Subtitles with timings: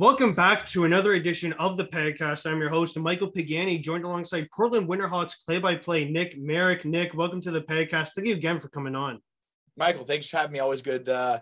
[0.00, 2.50] Welcome back to another edition of the podcast.
[2.50, 6.86] I'm your host, Michael Pagani, joined alongside Portland Winterhawks play-by-play Nick Merrick.
[6.86, 8.12] Nick, welcome to the podcast.
[8.12, 9.20] Thank you again for coming on.
[9.76, 10.58] Michael, thanks for having me.
[10.58, 11.40] Always good uh,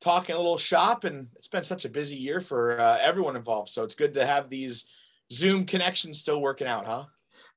[0.00, 3.68] talking a little shop, and it's been such a busy year for uh, everyone involved.
[3.68, 4.86] So it's good to have these
[5.30, 7.04] Zoom connections still working out, huh?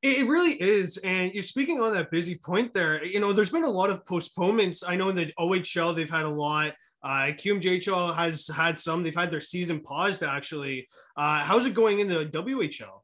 [0.01, 0.97] It really is.
[0.97, 3.01] And you're speaking on that busy point there.
[3.05, 4.83] You know, there's been a lot of postponements.
[4.85, 6.73] I know in the OHL, they've had a lot.
[7.03, 9.03] Uh, QMJHL has had some.
[9.03, 10.87] They've had their season paused actually.
[11.15, 13.01] Uh, how's it going in the WHL?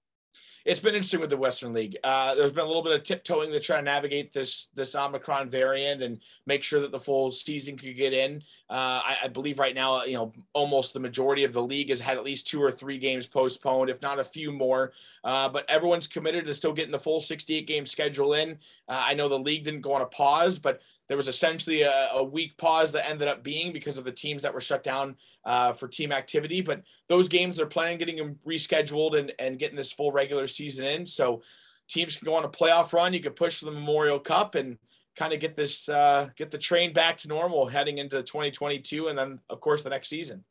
[0.67, 1.95] It's been interesting with the Western League.
[2.03, 5.49] Uh, there's been a little bit of tiptoeing to try to navigate this this Omicron
[5.49, 8.41] variant and make sure that the full season could get in.
[8.69, 12.01] Uh, I, I, believe right now, you know, almost the majority of the league has
[12.01, 14.91] had at least two or three games postponed, if not a few more.
[15.23, 18.59] Uh, but everyone's committed to still getting the full 68 game schedule in.
[18.89, 22.09] Uh, I know the league didn't go on a pause, but there was essentially a,
[22.13, 25.15] a, week pause that ended up being because of the teams that were shut down
[25.45, 26.61] uh, for team activity.
[26.61, 30.85] But those games, they're planning getting them rescheduled and, and getting this full regular season
[30.85, 31.05] in.
[31.05, 31.41] So
[31.87, 33.13] teams can go on a playoff run.
[33.13, 34.77] You could push for the Memorial Cup and
[35.15, 39.17] kind of get this uh, get the train back to normal heading into 2022, and
[39.17, 40.43] then of course the next season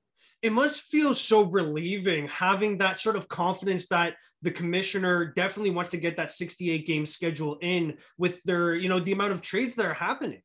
[0.47, 5.91] it must feel so relieving having that sort of confidence that the commissioner definitely wants
[5.91, 9.75] to get that 68 game schedule in with their you know the amount of trades
[9.75, 10.41] that are happening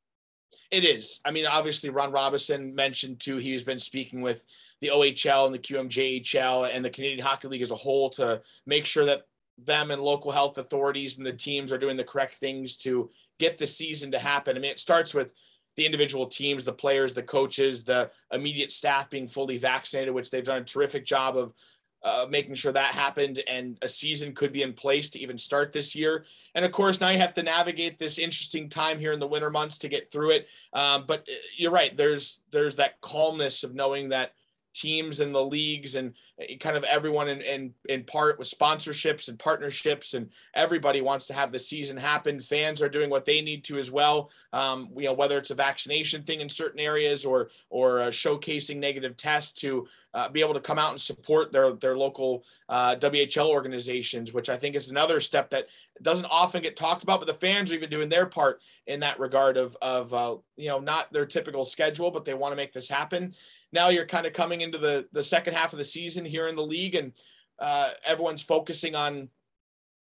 [0.69, 1.19] it is.
[1.25, 3.37] I mean, obviously, Ron Robison mentioned too.
[3.37, 4.45] He's been speaking with
[4.79, 8.85] the OHL and the QMJHL and the Canadian Hockey League as a whole to make
[8.85, 9.23] sure that
[9.57, 13.57] them and local health authorities and the teams are doing the correct things to get
[13.57, 14.55] the season to happen.
[14.55, 15.33] I mean, it starts with
[15.81, 20.43] the individual teams, the players, the coaches, the immediate staff being fully vaccinated, which they've
[20.43, 21.53] done a terrific job of
[22.03, 25.73] uh, making sure that happened and a season could be in place to even start
[25.73, 26.25] this year.
[26.53, 29.49] And of course, now you have to navigate this interesting time here in the winter
[29.49, 30.47] months to get through it.
[30.73, 31.95] Um, but uh, you're right.
[31.97, 34.33] There's there's that calmness of knowing that
[34.73, 36.13] teams and the leagues and
[36.59, 41.33] kind of everyone in, in in part with sponsorships and partnerships and everybody wants to
[41.33, 45.05] have the season happen fans are doing what they need to as well um, you
[45.05, 49.87] know whether it's a vaccination thing in certain areas or or showcasing negative tests to
[50.13, 54.49] uh, be able to come out and support their their local uh, WHL organizations, which
[54.49, 55.67] I think is another step that
[56.01, 57.21] doesn't often get talked about.
[57.21, 60.67] But the fans are even doing their part in that regard of of uh, you
[60.67, 63.33] know not their typical schedule, but they want to make this happen
[63.73, 66.55] now you're kind of coming into the the second half of the season here in
[66.55, 67.13] the league, and
[67.59, 69.29] uh, everyone's focusing on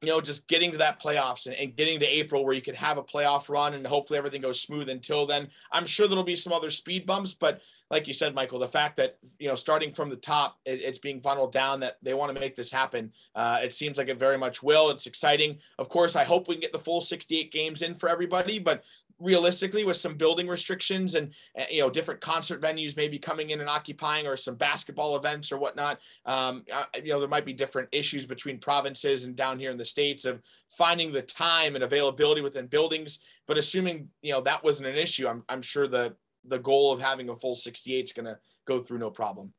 [0.02, 2.76] you know just getting to that playoffs and, and, getting to April where you can
[2.76, 5.50] have a playoff run and hopefully everything goes smooth until then.
[5.74, 8.96] I'm sure there'll be some other speed bumps, but like you said, Michael, the fact
[8.98, 12.34] that you know starting from the top, it, it's being funneled down that they want
[12.34, 13.12] to make this happen.
[13.36, 14.90] Uh, it seems like it very much will.
[14.90, 15.58] It's exciting.
[15.78, 18.84] Of course, I hope we can get the full 68 games in for everybody, but
[19.20, 21.34] realistically with some building restrictions and
[21.70, 25.58] you know different concert venues maybe coming in and occupying or some basketball events or
[25.58, 26.64] whatnot um,
[27.04, 30.26] you know there might be different issues between provinces and down here in the states
[30.26, 33.20] of finding the time and availability within buildings.
[33.48, 36.16] But assuming you know that wasn't an issue i'm, I'm sure the
[36.46, 39.54] the goal of having a full 68 is going to go through no problem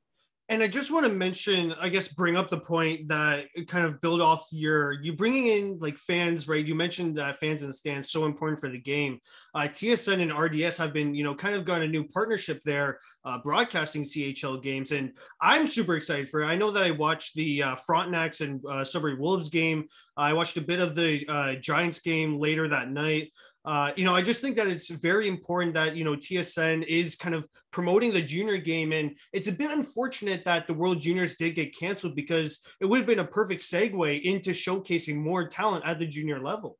[0.51, 4.01] and I just want to mention, I guess, bring up the point that kind of
[4.01, 6.67] build off your you bringing in like fans, right?
[6.67, 9.21] You mentioned that fans in the stands so important for the game.
[9.55, 12.99] Uh, TSN and RDS have been, you know, kind of got a new partnership there,
[13.25, 16.47] uh, broadcasting CHL games, and I'm super excited for it.
[16.47, 19.87] I know that I watched the uh, Frontenacs and uh, Wolves game.
[20.17, 23.31] I watched a bit of the uh, Giants game later that night
[23.71, 27.15] uh, you know, I just think that it's very important that, you know, TSN is
[27.15, 28.91] kind of promoting the junior game.
[28.91, 32.99] And it's a bit unfortunate that the World Juniors did get canceled because it would
[32.99, 36.79] have been a perfect segue into showcasing more talent at the junior level.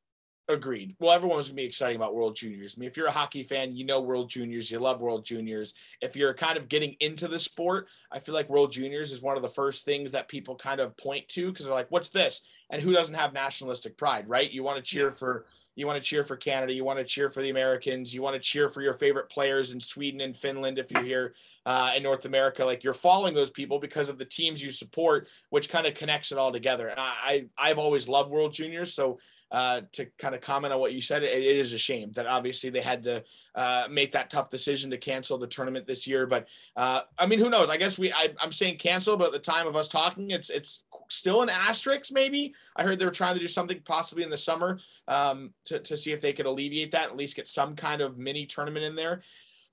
[0.49, 0.97] Agreed.
[0.99, 2.75] Well, everyone's gonna be excited about World Juniors.
[2.75, 5.73] I mean, if you're a hockey fan, you know World Juniors, you love World Juniors.
[6.01, 9.37] If you're kind of getting into the sport, I feel like World Juniors is one
[9.37, 12.41] of the first things that people kind of point to because they're like, "What's this?"
[12.69, 14.51] And who doesn't have nationalistic pride, right?
[14.51, 15.45] You want to cheer for
[15.75, 18.35] you want to cheer for Canada, you want to cheer for the Americans, you want
[18.35, 21.33] to cheer for your favorite players in Sweden and Finland if you're here
[21.65, 22.65] uh, in North America.
[22.65, 26.31] Like you're following those people because of the teams you support, which kind of connects
[26.31, 26.89] it all together.
[26.89, 29.19] And I, I have always loved World Juniors, so
[29.51, 32.25] uh, to kind of comment on what you said, it, it is a shame that
[32.25, 36.25] obviously they had to uh, make that tough decision to cancel the tournament this year.
[36.25, 37.69] But uh, I mean, who knows?
[37.69, 40.49] I guess we I, am saying cancel, but at the time of us talking, it's
[40.49, 42.13] it's still an asterisk.
[42.13, 45.79] Maybe I heard they were trying to do something possibly in the summer um, to
[45.79, 48.85] to see if they could alleviate that, at least get some kind of mini tournament
[48.85, 49.21] in there.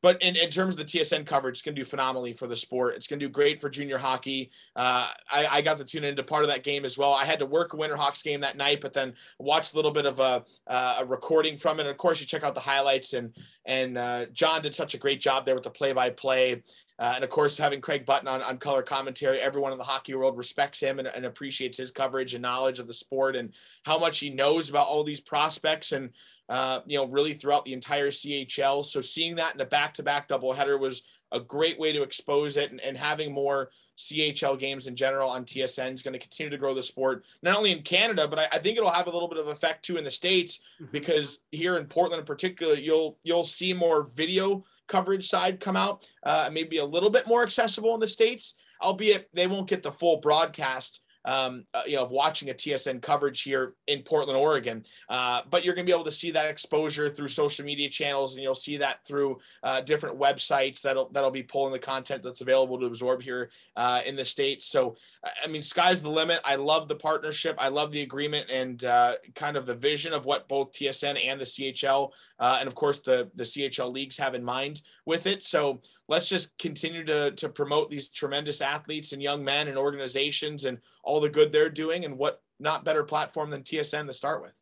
[0.00, 2.54] But in, in terms of the TSN coverage, it's going to do phenomenally for the
[2.54, 2.94] sport.
[2.94, 4.50] It's going to do great for junior hockey.
[4.76, 7.12] Uh, I, I, got to tune into part of that game as well.
[7.12, 10.06] I had to work a Winterhawks game that night, but then watched a little bit
[10.06, 11.82] of a, uh, a recording from it.
[11.82, 13.12] And of course, you check out the highlights.
[13.12, 13.34] And
[13.66, 16.62] and uh, John did such a great job there with the play-by-play.
[17.00, 20.14] Uh, and of course, having Craig Button on, on color commentary, everyone in the hockey
[20.14, 23.52] world respects him and, and, appreciates his coverage and knowledge of the sport and
[23.84, 26.10] how much he knows about all these prospects and
[26.48, 28.84] uh, you know, really throughout the entire CHL.
[28.84, 31.02] So seeing that in a back-to-back doubleheader was
[31.32, 35.44] a great way to expose it, and, and having more CHL games in general on
[35.44, 38.48] TSN is going to continue to grow the sport, not only in Canada, but I,
[38.52, 40.92] I think it'll have a little bit of effect too in the states mm-hmm.
[40.92, 46.08] because here in Portland in particular, you'll you'll see more video coverage side come out,
[46.22, 49.92] uh, maybe a little bit more accessible in the states, albeit they won't get the
[49.92, 54.82] full broadcast um, uh, you know, of watching a TSN coverage here in Portland, Oregon.
[55.10, 58.34] Uh, but you're going to be able to see that exposure through social media channels,
[58.34, 62.40] and you'll see that through uh, different websites that'll that'll be pulling the content that's
[62.40, 64.66] available to absorb here uh, in the states.
[64.66, 64.96] So,
[65.44, 66.40] I mean, sky's the limit.
[66.46, 67.56] I love the partnership.
[67.58, 71.38] I love the agreement and uh, kind of the vision of what both TSN and
[71.38, 75.42] the CHL, uh, and of course the the CHL leagues have in mind with it.
[75.42, 80.64] So let's just continue to, to promote these tremendous athletes and young men and organizations
[80.64, 84.43] and all the good they're doing and what not better platform than TSN to start
[84.43, 84.52] with.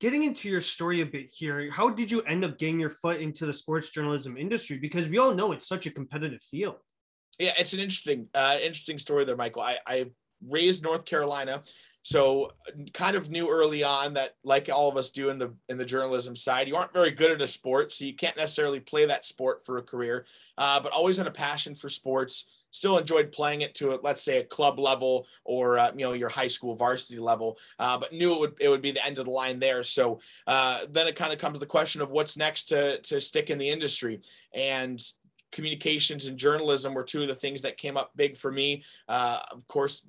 [0.00, 3.20] Getting into your story a bit here, how did you end up getting your foot
[3.20, 4.78] into the sports journalism industry?
[4.78, 6.76] Because we all know it's such a competitive field.
[7.38, 9.62] Yeah, it's an interesting, uh, interesting story there, Michael.
[9.62, 10.06] I, I
[10.46, 11.62] raised North Carolina,
[12.04, 12.52] so
[12.92, 15.86] kind of knew early on that, like all of us do in the in the
[15.86, 19.24] journalism side, you aren't very good at a sport, so you can't necessarily play that
[19.24, 20.26] sport for a career.
[20.58, 22.46] Uh, but always had a passion for sports.
[22.70, 26.12] Still enjoyed playing it to, a, let's say, a club level or uh, you know
[26.12, 27.56] your high school varsity level.
[27.78, 29.82] Uh, but knew it would it would be the end of the line there.
[29.82, 33.18] So uh, then it kind of comes to the question of what's next to to
[33.18, 34.20] stick in the industry
[34.52, 35.02] and
[35.52, 38.82] communications and journalism were two of the things that came up big for me.
[39.08, 40.02] Uh, of course,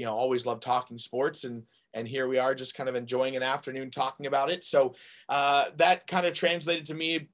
[0.00, 1.62] you know always love talking sports and
[1.92, 4.64] and here we are just kind of enjoying an afternoon talking about it.
[4.64, 4.94] So
[5.28, 7.28] uh, that kind of translated to me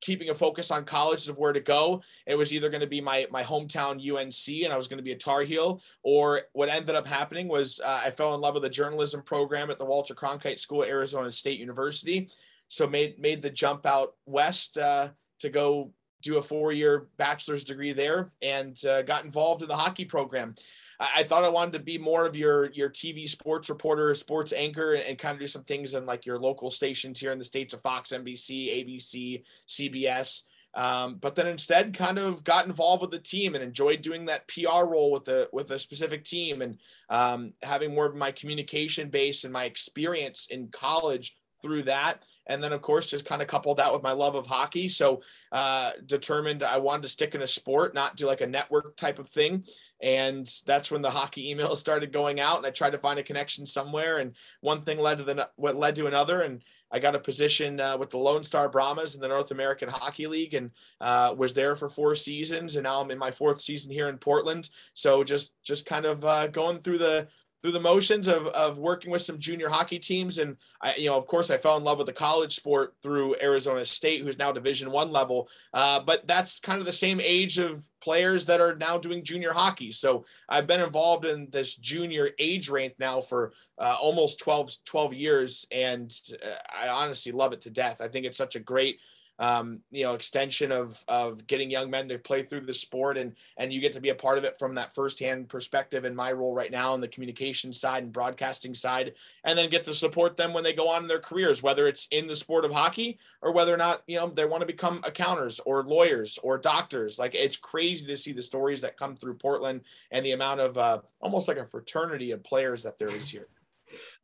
[0.00, 2.00] keeping a focus on colleges of where to go.
[2.26, 5.04] It was either going to be my my hometown unc and i was going to
[5.04, 8.54] be a tar heel or what ended up happening was uh, i fell in love
[8.54, 12.30] with the journalism program at the walter cronkite school at arizona state university.
[12.68, 15.08] So made made the jump out west uh,
[15.40, 19.76] to go do a four year bachelor's degree there and uh, got involved in the
[19.76, 20.54] hockey program
[21.00, 24.52] I, I, thought I wanted to be more of your your TV sports reporter, sports
[24.52, 27.38] anchor, and, and kind of do some things in like your local stations here in
[27.38, 30.42] the states of Fox, NBC, ABC, CBS.
[30.74, 34.46] Um, but then instead kind of got involved with the team and enjoyed doing that
[34.48, 36.78] PR role with the with a specific team and
[37.08, 42.62] um, having more of my communication base and my experience in college through that and
[42.62, 45.20] then of course just kind of coupled that with my love of hockey so
[45.52, 49.18] uh, determined i wanted to stick in a sport not do like a network type
[49.18, 49.64] of thing
[50.00, 53.22] and that's when the hockey emails started going out and i tried to find a
[53.22, 57.14] connection somewhere and one thing led to the what led to another and I got
[57.14, 60.70] a position uh, with the Lone Star Brahmas in the North American Hockey League and
[61.00, 62.76] uh, was there for four seasons.
[62.76, 64.70] And now I'm in my fourth season here in Portland.
[64.94, 67.28] So just just kind of uh, going through the
[67.60, 70.38] through the motions of, of working with some junior hockey teams.
[70.38, 73.36] And I, you know of course i fell in love with the college sport through
[73.42, 75.48] arizona state who's now division one level.
[75.74, 79.52] Uh, but that's kind of the same age of players that are now doing junior
[79.52, 79.92] hockey.
[79.92, 85.14] So i've been involved in this junior age range now for uh, almost 12 12
[85.14, 85.66] years.
[85.72, 86.12] And
[86.44, 88.00] uh, i honestly love it to death.
[88.00, 88.98] I think it's such a great
[89.38, 93.34] um, you know, extension of of getting young men to play through the sport, and
[93.56, 96.04] and you get to be a part of it from that firsthand perspective.
[96.04, 99.84] In my role right now, on the communication side and broadcasting side, and then get
[99.84, 102.64] to support them when they go on in their careers, whether it's in the sport
[102.64, 106.38] of hockey or whether or not you know they want to become accountants or lawyers
[106.42, 107.18] or doctors.
[107.18, 110.78] Like it's crazy to see the stories that come through Portland and the amount of
[110.78, 113.48] uh, almost like a fraternity of players that there is here.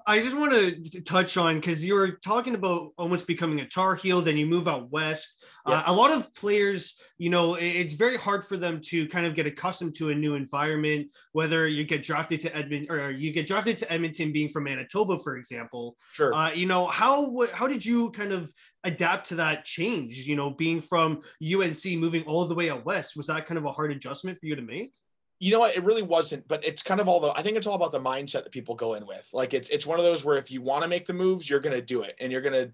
[0.06, 3.94] I just want to touch on because you were talking about almost becoming a Tar
[3.94, 5.42] Heel, then you move out west.
[5.66, 5.80] Yeah.
[5.80, 9.34] Uh, a lot of players, you know, it's very hard for them to kind of
[9.34, 11.08] get accustomed to a new environment.
[11.32, 15.18] Whether you get drafted to Edmonton or you get drafted to Edmonton, being from Manitoba,
[15.18, 15.96] for example.
[16.12, 16.34] Sure.
[16.34, 18.52] Uh, you know how how did you kind of
[18.84, 20.26] adapt to that change?
[20.26, 23.64] You know, being from UNC, moving all the way out west, was that kind of
[23.64, 24.92] a hard adjustment for you to make?
[25.38, 25.76] You know what?
[25.76, 27.32] It really wasn't, but it's kind of all the.
[27.36, 29.28] I think it's all about the mindset that people go in with.
[29.32, 31.60] Like it's it's one of those where if you want to make the moves, you're
[31.60, 32.72] going to do it, and you're going to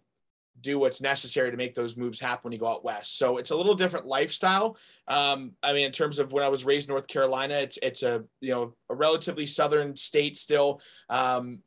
[0.60, 3.18] do what's necessary to make those moves happen when you go out west.
[3.18, 4.76] So it's a little different lifestyle.
[5.08, 8.24] Um, I mean, in terms of when I was raised North Carolina, it's it's a
[8.40, 10.80] you know a relatively southern state still.
[11.08, 11.62] Um,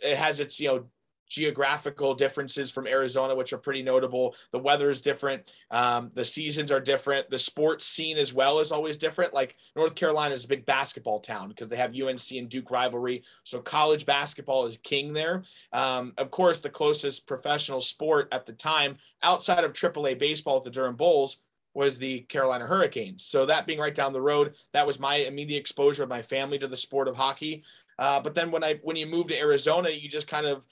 [0.00, 0.84] it has its you know
[1.28, 4.34] geographical differences from Arizona, which are pretty notable.
[4.52, 5.50] The weather is different.
[5.70, 7.30] Um, the seasons are different.
[7.30, 9.34] The sports scene as well is always different.
[9.34, 13.22] Like North Carolina is a big basketball town because they have UNC and Duke rivalry.
[13.44, 15.42] So college basketball is king there.
[15.72, 20.64] Um, of course, the closest professional sport at the time outside of AAA baseball at
[20.64, 21.38] the Durham Bulls
[21.76, 23.24] was the Carolina Hurricanes.
[23.24, 26.58] So that being right down the road, that was my immediate exposure of my family
[26.58, 27.64] to the sport of hockey.
[27.98, 30.66] Uh, but then when I when you move to Arizona, you just kind of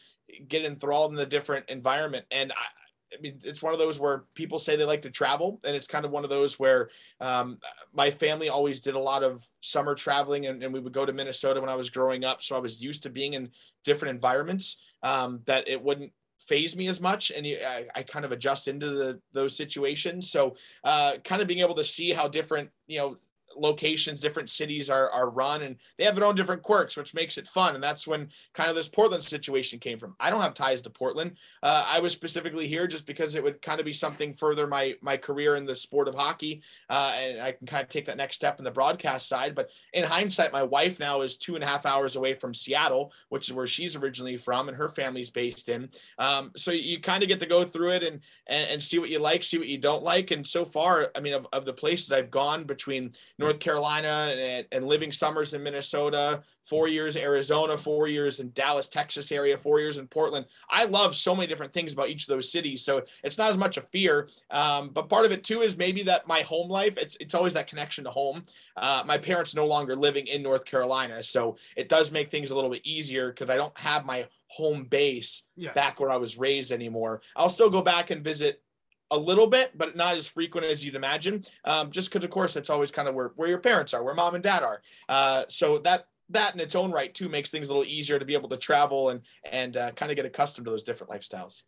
[0.48, 2.26] get enthralled in the different environment.
[2.30, 5.60] And I, I mean, it's one of those where people say they like to travel,
[5.64, 7.58] and it's kind of one of those where um,
[7.92, 11.12] my family always did a lot of summer traveling, and, and, we would go to
[11.12, 12.42] Minnesota when I was growing up.
[12.42, 13.50] So I was used to being in
[13.84, 16.12] different environments um, that it wouldn't
[16.48, 20.56] phase me as much and I, I, kind of adjust into the, those situations so
[20.82, 23.16] uh, kind of being able to see how different you know
[23.56, 27.38] locations, different cities are, are run and they have their own different quirks, which makes
[27.38, 27.74] it fun.
[27.74, 30.16] And that's when kind of this Portland situation came from.
[30.20, 31.36] I don't have ties to Portland.
[31.62, 34.94] Uh, I was specifically here just because it would kind of be something further my,
[35.00, 36.62] my career in the sport of hockey.
[36.88, 39.54] Uh, and I can kind of take that next step in the broadcast side.
[39.54, 43.12] But in hindsight, my wife now is two and a half hours away from Seattle,
[43.28, 45.88] which is where she's originally from and her family's based in.
[46.18, 49.10] Um, so you kind of get to go through it and, and, and see what
[49.10, 50.30] you like, see what you don't like.
[50.30, 53.12] And so far, I mean, of, of the places I've gone between
[53.44, 58.88] North Carolina and, and living summers in Minnesota, four years Arizona, four years in Dallas,
[58.88, 60.46] Texas area, four years in Portland.
[60.70, 63.58] I love so many different things about each of those cities, so it's not as
[63.58, 64.28] much a fear.
[64.50, 66.96] Um, but part of it too is maybe that my home life.
[66.96, 68.44] It's it's always that connection to home.
[68.76, 72.54] Uh, my parents no longer living in North Carolina, so it does make things a
[72.54, 75.72] little bit easier because I don't have my home base yeah.
[75.72, 77.20] back where I was raised anymore.
[77.36, 78.62] I'll still go back and visit
[79.10, 81.42] a little bit, but not as frequent as you'd imagine.
[81.64, 84.14] Um, just because, of course, that's always kind of where, where your parents are, where
[84.14, 84.82] mom and dad are.
[85.08, 88.24] Uh, so that that in its own right too makes things a little easier to
[88.24, 89.20] be able to travel and
[89.50, 91.62] and uh, kind of get accustomed to those different lifestyles.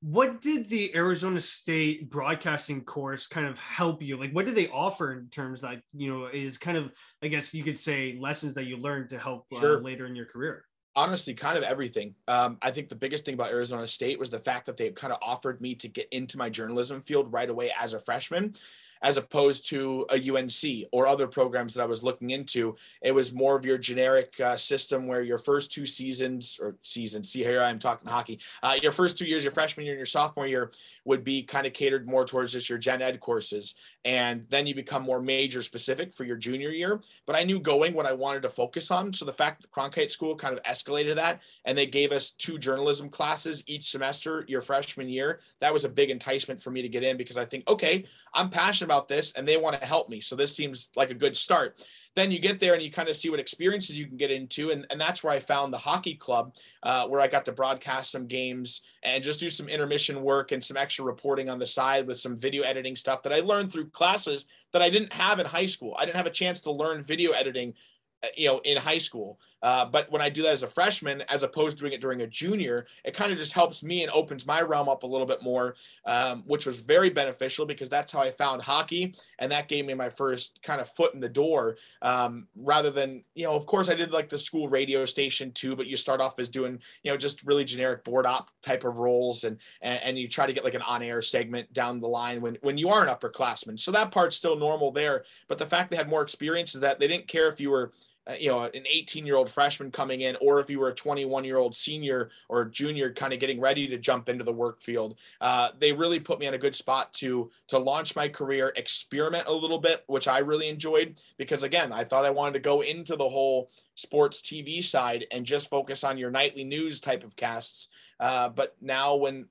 [0.00, 4.16] What did the Arizona State broadcasting course kind of help you?
[4.16, 6.90] Like, what did they offer in terms that you know is kind of,
[7.22, 9.80] I guess you could say, lessons that you learned to help uh, sure.
[9.80, 10.64] later in your career?
[10.94, 12.14] Honestly kind of everything.
[12.28, 15.12] Um, I think the biggest thing about Arizona State was the fact that they kind
[15.12, 18.54] of offered me to get into my journalism field right away as a freshman
[19.02, 22.76] as opposed to a UNC or other programs that I was looking into.
[23.02, 27.30] It was more of your generic uh, system where your first two seasons or seasons,
[27.30, 30.06] see here I'm talking hockey, uh, your first two years, your freshman year and your
[30.06, 30.70] sophomore year
[31.04, 33.74] would be kind of catered more towards just your gen ed courses.
[34.04, 37.00] And then you become more major specific for your junior year.
[37.26, 39.12] But I knew going what I wanted to focus on.
[39.12, 42.58] So the fact that Cronkite School kind of escalated that and they gave us two
[42.58, 46.88] journalism classes each semester your freshman year, that was a big enticement for me to
[46.88, 48.04] get in because I think, okay,
[48.34, 50.20] I'm passionate about this and they want to help me.
[50.20, 51.78] So this seems like a good start.
[52.14, 54.70] Then you get there and you kind of see what experiences you can get into.
[54.70, 58.10] And, and that's where I found the hockey club, uh, where I got to broadcast
[58.10, 62.06] some games and just do some intermission work and some extra reporting on the side
[62.06, 65.46] with some video editing stuff that I learned through classes that I didn't have in
[65.46, 65.96] high school.
[65.98, 67.74] I didn't have a chance to learn video editing
[68.22, 71.22] uh, you know in high school uh, but when i do that as a freshman
[71.28, 74.12] as opposed to doing it during a junior it kind of just helps me and
[74.12, 75.74] opens my realm up a little bit more
[76.06, 79.94] um, which was very beneficial because that's how i found hockey and that gave me
[79.94, 83.88] my first kind of foot in the door um, rather than you know of course
[83.88, 87.10] i did like the school radio station too but you start off as doing you
[87.10, 90.52] know just really generic board op type of roles and and, and you try to
[90.52, 93.78] get like an on-air segment down the line when when you are an upperclassman.
[93.78, 96.98] So that part's still normal there but the fact they had more experience is that
[96.98, 97.92] they didn't care if you were
[98.28, 100.94] uh, you know an 18 year old freshman coming in or if you were a
[100.94, 104.80] 21 year old senior or junior kind of getting ready to jump into the work
[104.80, 108.72] field uh, they really put me in a good spot to to launch my career
[108.76, 112.60] experiment a little bit which i really enjoyed because again i thought i wanted to
[112.60, 117.24] go into the whole sports tv side and just focus on your nightly news type
[117.24, 117.88] of casts.
[118.18, 119.48] Uh, but now when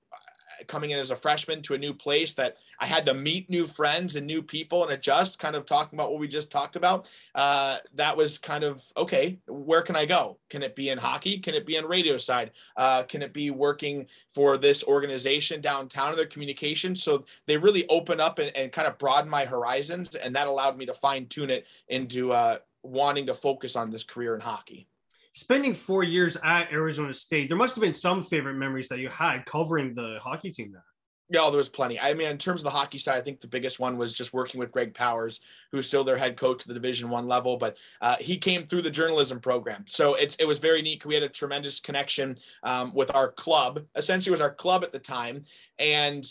[0.68, 3.68] coming in as a freshman to a new place that I had to meet new
[3.68, 7.10] friends and new people and adjust, kind of talking about what we just talked about.
[7.36, 9.39] Uh, that was kind of okay.
[9.48, 10.38] Where can I go?
[10.50, 11.39] Can it be in hockey?
[11.39, 12.51] Can it be in radio side?
[12.75, 16.96] Uh, can it be working for this organization downtown or their communication?
[16.96, 20.77] So they really open up and, and kind of broaden my horizons, and that allowed
[20.77, 24.88] me to fine tune it into uh, wanting to focus on this career in hockey
[25.33, 29.09] spending four years at Arizona State, there must have been some favorite memories that you
[29.09, 30.85] had covering the hockey team there.
[31.33, 31.97] Yeah, there was plenty.
[31.97, 34.33] I mean, in terms of the hockey side, I think the biggest one was just
[34.33, 35.39] working with Greg Powers,
[35.71, 38.81] who's still their head coach at the Division One level, but uh, he came through
[38.81, 41.05] the journalism program, so it's it was very neat.
[41.05, 43.85] We had a tremendous connection um, with our club.
[43.95, 45.45] Essentially, was our club at the time,
[45.79, 46.27] and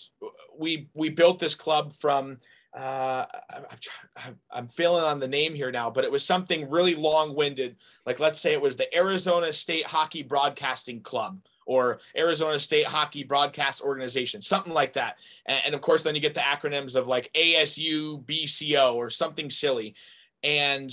[0.59, 2.37] we we built this club from
[2.73, 7.35] uh, I, am failing on the name here now, but it was something really long
[7.35, 7.77] winded.
[8.07, 13.25] Like, let's say it was the Arizona State Hockey Broadcasting Club or Arizona State Hockey
[13.25, 15.19] Broadcast Organization, something like that.
[15.47, 19.50] And, and of course, then you get the acronyms of like ASU BCO or something
[19.50, 19.95] silly.
[20.43, 20.93] And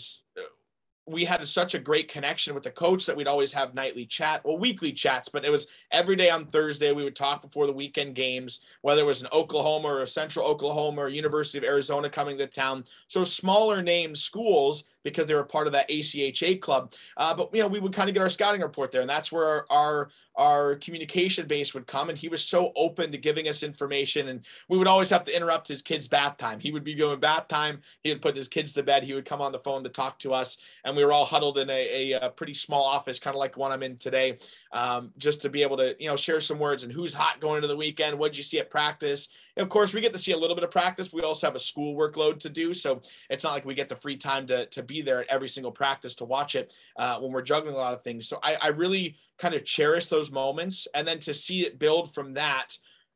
[1.08, 4.44] we had such a great connection with the coach that we'd always have nightly chat,
[4.44, 6.92] well, weekly chats, but it was every day on Thursday.
[6.92, 11.02] We would talk before the weekend games, whether it was in Oklahoma or Central Oklahoma
[11.02, 12.84] or University of Arizona coming to town.
[13.08, 16.94] So smaller name schools because they were part of that ACHA club.
[17.16, 19.32] Uh, but you know, we would kind of get our scouting report there, and that's
[19.32, 22.10] where our our communication base would come.
[22.10, 25.36] And he was so open to giving us information, and we would always have to
[25.36, 26.60] interrupt his kids' bath time.
[26.60, 27.80] He would be going bath time.
[28.04, 29.04] He would put his kids to bed.
[29.04, 31.58] He would come on the phone to talk to us, and we were all huddled
[31.58, 34.38] in a, a, a pretty small office, kind of like one I'm in today,
[34.74, 37.58] um, just to be able to you know share some words and who's hot going
[37.58, 38.20] into the weekend.
[38.20, 39.30] What did you see at practice?
[39.58, 41.12] of course, we get to see a little bit of practice.
[41.12, 43.96] We also have a school workload to do, so it's not like we get the
[43.96, 47.32] free time to to be there at every single practice to watch it uh, when
[47.32, 48.28] we're juggling a lot of things.
[48.28, 52.14] So I, I really kind of cherish those moments, and then to see it build
[52.14, 52.70] from that,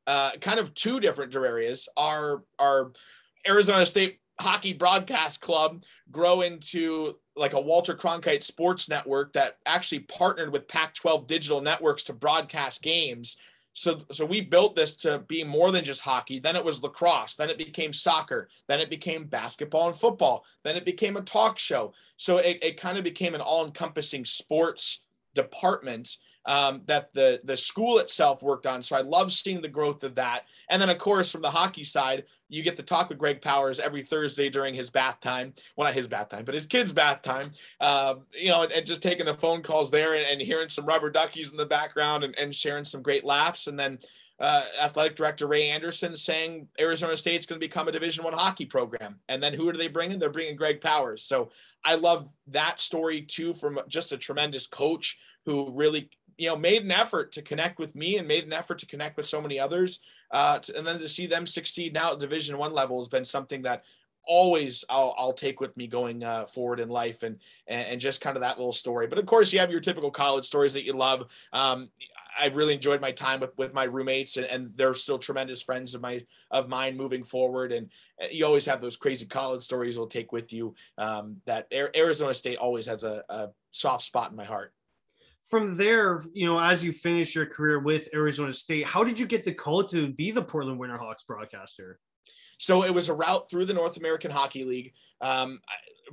[0.07, 1.87] uh, kind of two different areas.
[1.97, 2.91] Our our
[3.47, 9.99] Arizona State Hockey Broadcast Club grow into like a Walter Cronkite Sports Network that actually
[9.99, 13.37] partnered with Pac 12 digital networks to broadcast games
[13.73, 16.39] so so we built this to be more than just hockey.
[16.39, 17.35] Then it was lacrosse.
[17.35, 18.49] Then it became soccer.
[18.67, 20.43] Then it became basketball and football.
[20.63, 21.93] Then it became a talk show.
[22.17, 24.99] So it, it kind of became an all-encompassing sports
[25.33, 28.81] department um, that the the school itself worked on.
[28.81, 30.45] So I love seeing the growth of that.
[30.69, 33.79] And then of course from the hockey side, you get to talk with Greg Powers
[33.79, 35.53] every Thursday during his bath time.
[35.75, 37.51] Well, not his bath time, but his kids' bath time.
[37.79, 40.85] Um, you know, and, and, just taking the phone calls there and, and, hearing some
[40.85, 43.67] rubber duckies in the background and, and sharing some great laughs.
[43.67, 43.99] And then
[44.41, 48.65] uh, athletic director Ray Anderson saying Arizona State's going to become a Division One hockey
[48.65, 50.17] program, and then who are they bringing?
[50.17, 51.23] They're bringing Greg Powers.
[51.23, 51.51] So
[51.85, 56.83] I love that story too from just a tremendous coach who really you know made
[56.83, 59.59] an effort to connect with me and made an effort to connect with so many
[59.59, 59.99] others
[60.31, 63.25] uh, to, and then to see them succeed now at division one level has been
[63.25, 63.83] something that
[64.25, 68.21] always I'll, I'll take with me going uh, forward in life and, and, and just
[68.21, 69.07] kind of that little story.
[69.07, 71.31] But of course you have your typical college stories that you love.
[71.53, 71.89] Um,
[72.39, 75.95] I really enjoyed my time with, with my roommates and, and they're still tremendous friends
[75.95, 77.71] of my of mine moving forward.
[77.71, 77.89] And
[78.31, 82.57] you always have those crazy college stories you'll take with you um, that Arizona State
[82.57, 84.73] always has a, a soft spot in my heart
[85.51, 89.27] from there, you know, as you finish your career with Arizona State, how did you
[89.27, 91.99] get the call to be the Portland Winterhawks broadcaster?
[92.57, 94.93] So it was a route through the North American Hockey League.
[95.19, 95.59] Um,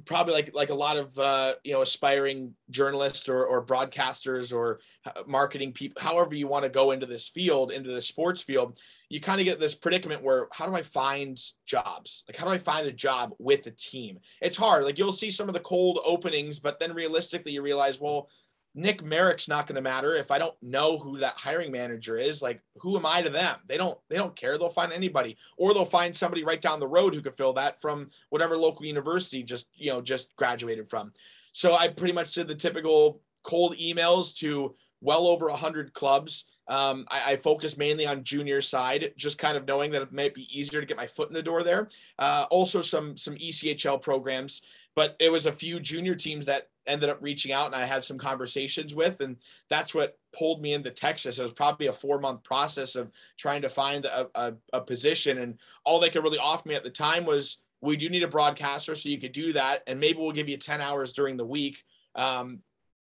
[0.04, 4.80] probably like like a lot of uh, you know aspiring journalists or, or broadcasters or
[5.06, 8.78] uh, marketing people, however you want to go into this field, into the sports field,
[9.08, 12.24] you kind of get this predicament where how do I find jobs?
[12.28, 14.18] Like how do I find a job with a team?
[14.40, 14.84] It's hard.
[14.84, 18.28] Like you'll see some of the cold openings, but then realistically you realize, well,
[18.74, 22.42] Nick Merrick's not going to matter if I don't know who that hiring manager is.
[22.42, 23.56] Like, who am I to them?
[23.66, 23.98] They don't.
[24.08, 24.56] They don't care.
[24.56, 27.80] They'll find anybody, or they'll find somebody right down the road who could fill that
[27.80, 31.12] from whatever local university just you know just graduated from.
[31.52, 36.44] So I pretty much did the typical cold emails to well over hundred clubs.
[36.68, 40.34] Um, I, I focus mainly on junior side, just kind of knowing that it might
[40.34, 41.88] be easier to get my foot in the door there.
[42.18, 44.62] Uh, also, some some ECHL programs,
[44.94, 48.04] but it was a few junior teams that ended up reaching out and I had
[48.04, 49.36] some conversations with, and
[49.68, 51.38] that's what pulled me into Texas.
[51.38, 55.38] It was probably a four month process of trying to find a, a, a, position,
[55.38, 58.28] and all they could really offer me at the time was we do need a
[58.28, 61.44] broadcaster, so you could do that, and maybe we'll give you 10 hours during the
[61.44, 61.84] week.
[62.14, 62.60] Um,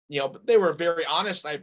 [0.09, 1.45] you know, but they were very honest.
[1.45, 1.61] I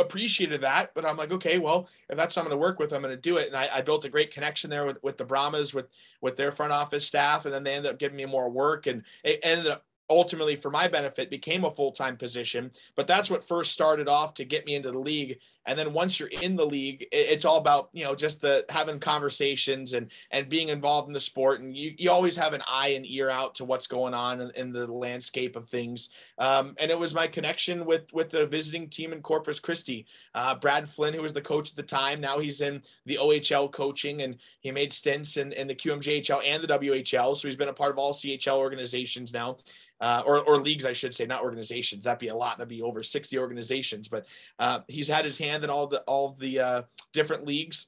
[0.00, 2.92] appreciated that, but I'm like, okay, well, if that's what I'm going to work with,
[2.92, 3.48] I'm going to do it.
[3.48, 5.86] And I, I, built a great connection there with, with the Brahmas, with,
[6.20, 7.44] with their front office staff.
[7.44, 10.70] And then they ended up giving me more work and it ended up ultimately for
[10.70, 14.74] my benefit became a full-time position but that's what first started off to get me
[14.74, 15.38] into the league.
[15.66, 18.98] And then once you're in the league it's all about you know just the having
[18.98, 21.60] conversations and and being involved in the sport.
[21.60, 24.50] And you, you always have an eye and ear out to what's going on in,
[24.56, 26.10] in the landscape of things.
[26.38, 30.06] Um, and it was my connection with with the visiting team in corpus christi.
[30.34, 33.68] Uh, brad flynn who was the coach at the time now he's in the ohl
[33.68, 37.68] coaching and he made stints in, in the qmjhl and the whl so he's been
[37.68, 39.56] a part of all chl organizations now
[40.00, 42.04] uh, or, or leagues, I should say, not organizations.
[42.04, 42.58] That'd be a lot.
[42.58, 44.08] That'd be over 60 organizations.
[44.08, 44.26] But
[44.58, 46.82] uh, he's had his hand in all the all the uh,
[47.12, 47.86] different leagues,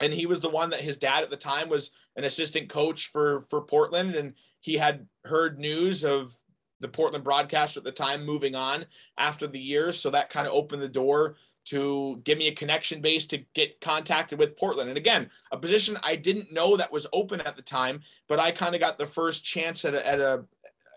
[0.00, 3.08] and he was the one that his dad at the time was an assistant coach
[3.08, 6.34] for for Portland, and he had heard news of
[6.80, 10.52] the Portland broadcaster at the time moving on after the year, so that kind of
[10.52, 11.36] opened the door
[11.68, 14.88] to give me a connection base to get contacted with Portland.
[14.88, 18.52] And again, a position I didn't know that was open at the time, but I
[18.52, 20.44] kind of got the first chance at a, at a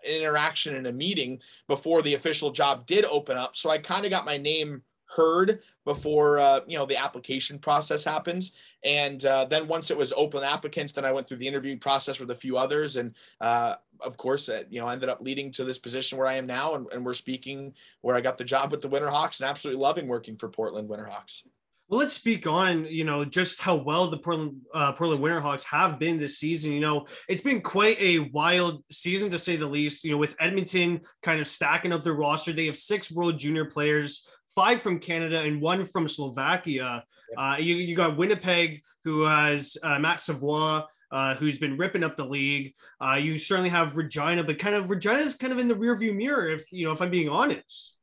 [0.04, 3.56] interaction in a meeting before the official job did open up.
[3.56, 4.82] So I kind of got my name
[5.14, 8.52] heard before uh, you know the application process happens.
[8.84, 12.18] And uh, then once it was open applicants, then I went through the interview process
[12.18, 15.64] with a few others, and uh, of course, uh, you know, ended up leading to
[15.64, 18.70] this position where I am now, and, and we're speaking where I got the job
[18.70, 21.42] with the Winterhawks, and absolutely loving working for Portland Winterhawks.
[21.92, 25.98] Well, let's speak on you know just how well the Portland uh, Portland Winterhawks have
[25.98, 26.72] been this season.
[26.72, 30.02] You know, it's been quite a wild season to say the least.
[30.02, 33.66] You know, with Edmonton kind of stacking up their roster, they have six World Junior
[33.66, 37.04] players, five from Canada and one from Slovakia.
[37.36, 40.84] Uh, you, you got Winnipeg, who has uh, Matt Savoie.
[41.10, 42.72] Uh, who's been ripping up the league?
[42.98, 46.48] Uh, you certainly have Regina, but kind of Regina's kind of in the rearview mirror,
[46.48, 47.98] if you know, if I'm being honest.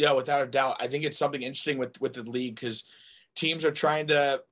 [0.00, 0.78] Yeah, without a doubt.
[0.80, 2.84] I think it's something interesting with with the league because
[3.36, 4.42] teams are trying to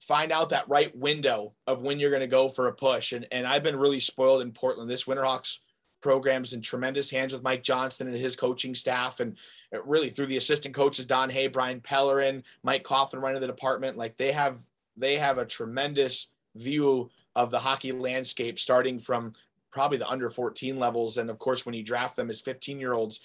[0.00, 3.12] find out that right window of when you're going to go for a push.
[3.12, 4.90] And and I've been really spoiled in Portland.
[4.90, 5.58] This Winterhawks
[6.00, 9.36] program's in tremendous hands with Mike Johnston and his coaching staff, and
[9.84, 13.96] really through the assistant coaches Don Hay, Brian Pellerin, Mike Coughlin running the department.
[13.96, 14.58] Like they have
[14.96, 19.34] they have a tremendous view of the hockey landscape, starting from
[19.70, 22.94] probably the under 14 levels, and of course when you draft them as 15 year
[22.94, 23.20] olds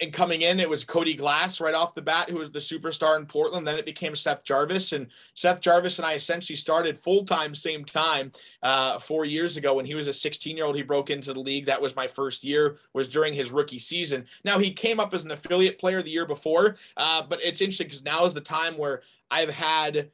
[0.00, 3.18] and coming in, it was Cody Glass right off the bat, who was the superstar
[3.18, 3.66] in Portland.
[3.66, 7.84] Then it became Seth Jarvis, and Seth Jarvis and I essentially started full time, same
[7.84, 8.32] time,
[8.62, 10.76] uh, four years ago when he was a 16 year old.
[10.76, 11.66] He broke into the league.
[11.66, 12.78] That was my first year.
[12.94, 14.26] Was during his rookie season.
[14.44, 17.88] Now he came up as an affiliate player the year before, uh, but it's interesting
[17.88, 20.10] because now is the time where I've had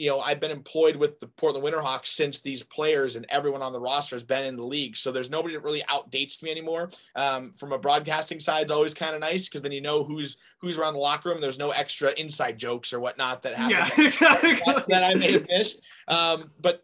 [0.00, 3.74] you know, I've been employed with the Portland Winterhawks since these players and everyone on
[3.74, 4.96] the roster has been in the league.
[4.96, 6.90] So there's nobody that really outdates me anymore.
[7.14, 10.38] Um, from a broadcasting side, it's always kind of nice because then you know who's
[10.58, 11.42] who's around the locker room.
[11.42, 14.54] There's no extra inside jokes or whatnot that happen yeah, exactly.
[14.64, 15.82] that, that, I may have missed.
[16.08, 16.82] Um, but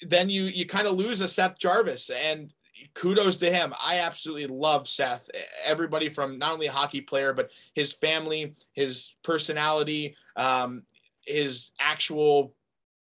[0.00, 2.50] then you you kind of lose a Seth Jarvis and
[2.94, 3.74] kudos to him.
[3.78, 5.28] I absolutely love Seth.
[5.66, 10.84] Everybody from not only a hockey player, but his family, his personality, um,
[11.26, 12.54] his actual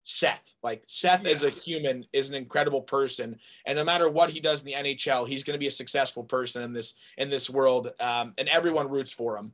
[0.05, 0.55] Seth.
[0.63, 1.31] Like Seth yeah.
[1.31, 4.91] as a human is an incredible person, and no matter what he does in the
[4.91, 8.49] NHL, he's going to be a successful person in this in this world, um, and
[8.49, 9.53] everyone roots for him.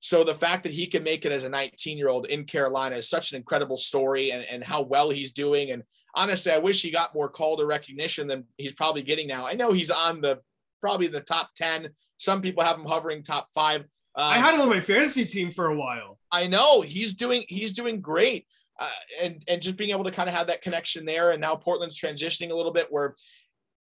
[0.00, 2.96] So the fact that he can make it as a 19 year old in Carolina
[2.96, 5.70] is such an incredible story, and, and how well he's doing.
[5.70, 5.82] And
[6.14, 9.46] honestly, I wish he got more call to recognition than he's probably getting now.
[9.46, 10.40] I know he's on the
[10.80, 11.90] probably the top 10.
[12.16, 13.84] Some people have him hovering top five.
[14.16, 16.18] Um, I had him on my fantasy team for a while.
[16.32, 18.46] I know he's doing he's doing great,
[18.78, 18.88] uh,
[19.22, 21.30] and and just being able to kind of have that connection there.
[21.30, 23.14] And now Portland's transitioning a little bit where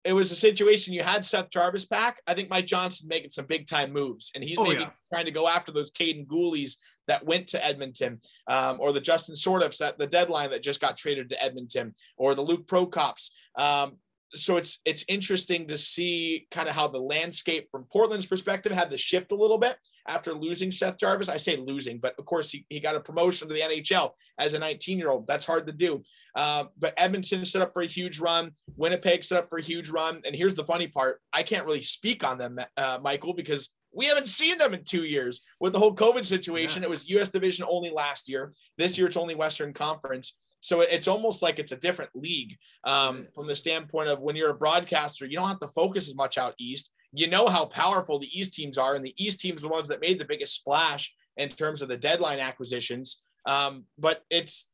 [0.04, 2.20] it was a situation you had Seth Jarvis back.
[2.26, 4.90] I think Mike Johnston making some big time moves, and he's oh, maybe yeah.
[5.12, 6.76] trying to go after those Kaiden Guhles
[7.08, 10.96] that went to Edmonton, um, or the Justin Sourdifs at the deadline that just got
[10.96, 13.32] traded to Edmonton, or the Luke Prokops.
[13.56, 13.96] Um,
[14.34, 18.90] so it's it's interesting to see kind of how the landscape from Portland's perspective had
[18.90, 19.76] to shift a little bit
[20.08, 21.28] after losing Seth Jarvis.
[21.28, 24.52] I say losing, but of course he, he got a promotion to the NHL as
[24.52, 25.26] a 19 year old.
[25.26, 26.02] That's hard to do.
[26.34, 28.50] Uh, but Edmonton set up for a huge run.
[28.76, 30.20] Winnipeg set up for a huge run.
[30.26, 34.06] And here's the funny part: I can't really speak on them, uh, Michael, because we
[34.06, 36.82] haven't seen them in two years with the whole COVID situation.
[36.82, 36.88] Yeah.
[36.88, 37.30] It was U.S.
[37.30, 38.52] division only last year.
[38.76, 40.34] This year it's only Western Conference.
[40.64, 44.48] So it's almost like it's a different league um, from the standpoint of when you're
[44.48, 46.90] a broadcaster, you don't have to focus as much out east.
[47.12, 49.88] You know how powerful the East teams are, and the East teams are the ones
[49.88, 53.20] that made the biggest splash in terms of the deadline acquisitions.
[53.44, 54.72] Um, but it's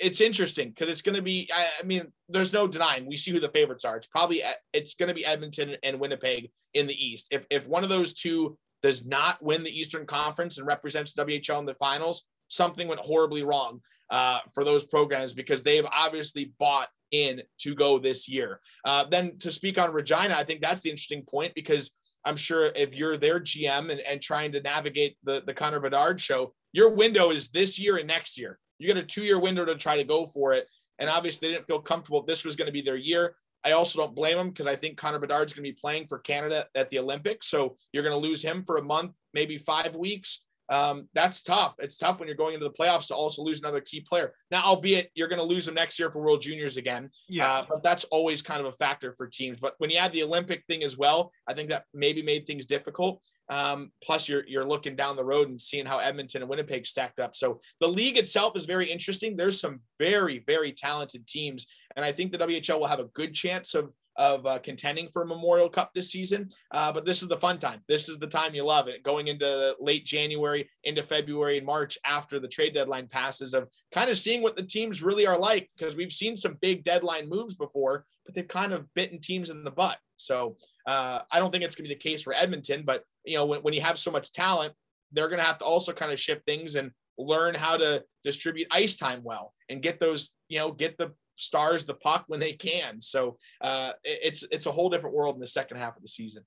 [0.00, 1.48] it's interesting because it's going to be.
[1.54, 3.06] I, I, mean, there's no denying.
[3.06, 3.96] We see who the favorites are.
[3.96, 7.28] It's probably it's going to be Edmonton and Winnipeg in the East.
[7.30, 11.60] If if one of those two does not win the Eastern Conference and represents WHL
[11.60, 16.88] in the finals, something went horribly wrong uh, for those programs because they've obviously bought
[17.10, 18.60] in to go this year.
[18.84, 21.92] Uh, then to speak on Regina, I think that's the interesting point because
[22.24, 26.20] I'm sure if you're their GM and, and trying to navigate the, the Connor Bedard
[26.20, 28.58] show, your window is this year and next year.
[28.78, 30.66] You got a two year window to try to go for it.
[30.98, 32.22] And obviously, they didn't feel comfortable.
[32.22, 33.34] This was going to be their year.
[33.64, 36.18] I also don't blame them because I think Connor Bedard's going to be playing for
[36.18, 37.48] Canada at the Olympics.
[37.48, 41.74] So you're going to lose him for a month, maybe five weeks um, that's tough.
[41.78, 44.32] It's tough when you're going into the playoffs to also lose another key player.
[44.52, 47.10] Now, albeit you're going to lose them next year for World Juniors again.
[47.28, 47.50] Yeah.
[47.50, 49.58] Uh, but that's always kind of a factor for teams.
[49.60, 52.66] But when you add the Olympic thing as well, I think that maybe made things
[52.66, 53.20] difficult.
[53.50, 57.18] Um, plus, you're you're looking down the road and seeing how Edmonton and Winnipeg stacked
[57.18, 57.34] up.
[57.34, 59.36] So the league itself is very interesting.
[59.36, 63.34] There's some very very talented teams, and I think the WHL will have a good
[63.34, 66.48] chance of of uh, contending for a Memorial Cup this season.
[66.70, 67.80] Uh, but this is the fun time.
[67.88, 69.02] This is the time you love it.
[69.02, 74.10] Going into late January, into February and March after the trade deadline passes, of kind
[74.10, 77.56] of seeing what the teams really are like because we've seen some big deadline moves
[77.56, 79.98] before, but they've kind of bitten teams in the butt.
[80.16, 83.36] So uh, I don't think it's going to be the case for Edmonton, but you
[83.36, 84.74] know when, when you have so much talent,
[85.12, 88.66] they're going to have to also kind of shift things and learn how to distribute
[88.70, 92.52] ice time well and get those, you know, get the stars the puck when they
[92.52, 93.00] can.
[93.00, 96.44] So uh, it's it's a whole different world in the second half of the season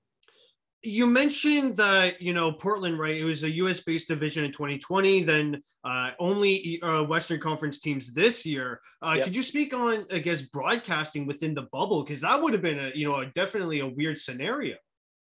[0.84, 3.16] you mentioned that you know Portland, right?
[3.16, 3.80] It was a U.S.
[3.80, 5.22] based division in 2020.
[5.22, 8.80] Then uh, only uh, Western Conference teams this year.
[9.02, 9.24] Uh, yep.
[9.24, 12.02] Could you speak on, I guess, broadcasting within the bubble?
[12.02, 14.76] Because that would have been a you know a, definitely a weird scenario.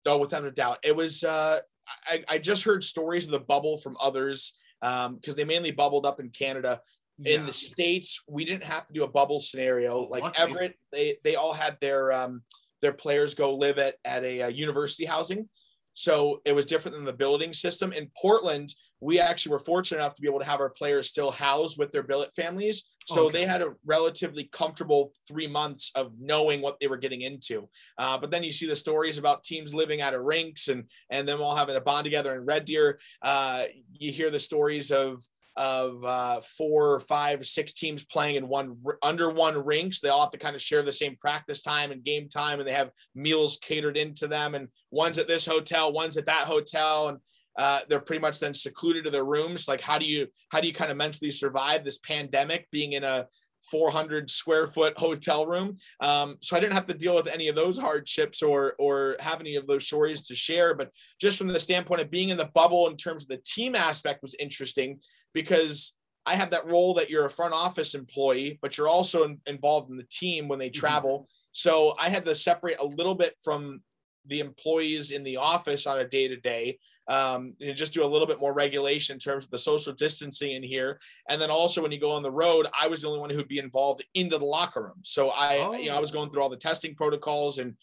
[0.06, 1.24] No, without a doubt, it was.
[1.24, 1.58] Uh,
[2.06, 6.06] I, I just heard stories of the bubble from others because um, they mainly bubbled
[6.06, 6.80] up in Canada.
[7.18, 7.36] Yeah.
[7.36, 10.38] In the states, we didn't have to do a bubble scenario like Lucky.
[10.40, 10.74] Everett.
[10.92, 12.42] They they all had their um,
[12.80, 15.48] their players go live at, at a, a uh, university housing.
[15.94, 17.92] So it was different than the building system.
[17.92, 21.32] In Portland, we actually were fortunate enough to be able to have our players still
[21.32, 22.84] housed with their billet families.
[23.06, 23.38] So okay.
[23.38, 27.68] they had a relatively comfortable three months of knowing what they were getting into.
[27.98, 31.28] Uh, but then you see the stories about teams living out of rinks and and
[31.28, 33.00] them all having a bond together in Red Deer.
[33.20, 35.24] Uh, you hear the stories of
[35.58, 40.00] of uh, four, five, six teams playing in one under one rinks.
[40.00, 42.68] They all have to kind of share the same practice time and game time, and
[42.68, 44.54] they have meals catered into them.
[44.54, 47.18] And one's at this hotel, one's at that hotel, and
[47.58, 49.66] uh, they're pretty much then secluded to their rooms.
[49.66, 53.02] Like, how do you how do you kind of mentally survive this pandemic, being in
[53.02, 53.26] a
[53.70, 55.76] 400 square foot hotel room.
[56.00, 59.40] Um, so I didn't have to deal with any of those hardships or or have
[59.40, 60.74] any of those stories to share.
[60.74, 60.90] But
[61.20, 64.22] just from the standpoint of being in the bubble in terms of the team aspect
[64.22, 65.00] was interesting
[65.34, 65.94] because
[66.26, 69.90] I have that role that you're a front office employee, but you're also in, involved
[69.90, 70.80] in the team when they mm-hmm.
[70.80, 71.20] travel.
[71.20, 71.24] Mm-hmm.
[71.52, 73.80] So I had to separate a little bit from
[74.26, 78.06] the employees in the office on a day to day um, and just do a
[78.06, 81.00] little bit more regulation in terms of the social distancing in here.
[81.30, 83.48] And then also when you go on the road, I was the only one who'd
[83.48, 85.00] be involved into the locker room.
[85.02, 85.72] So I, oh.
[85.72, 87.74] you know, I was going through all the testing protocols and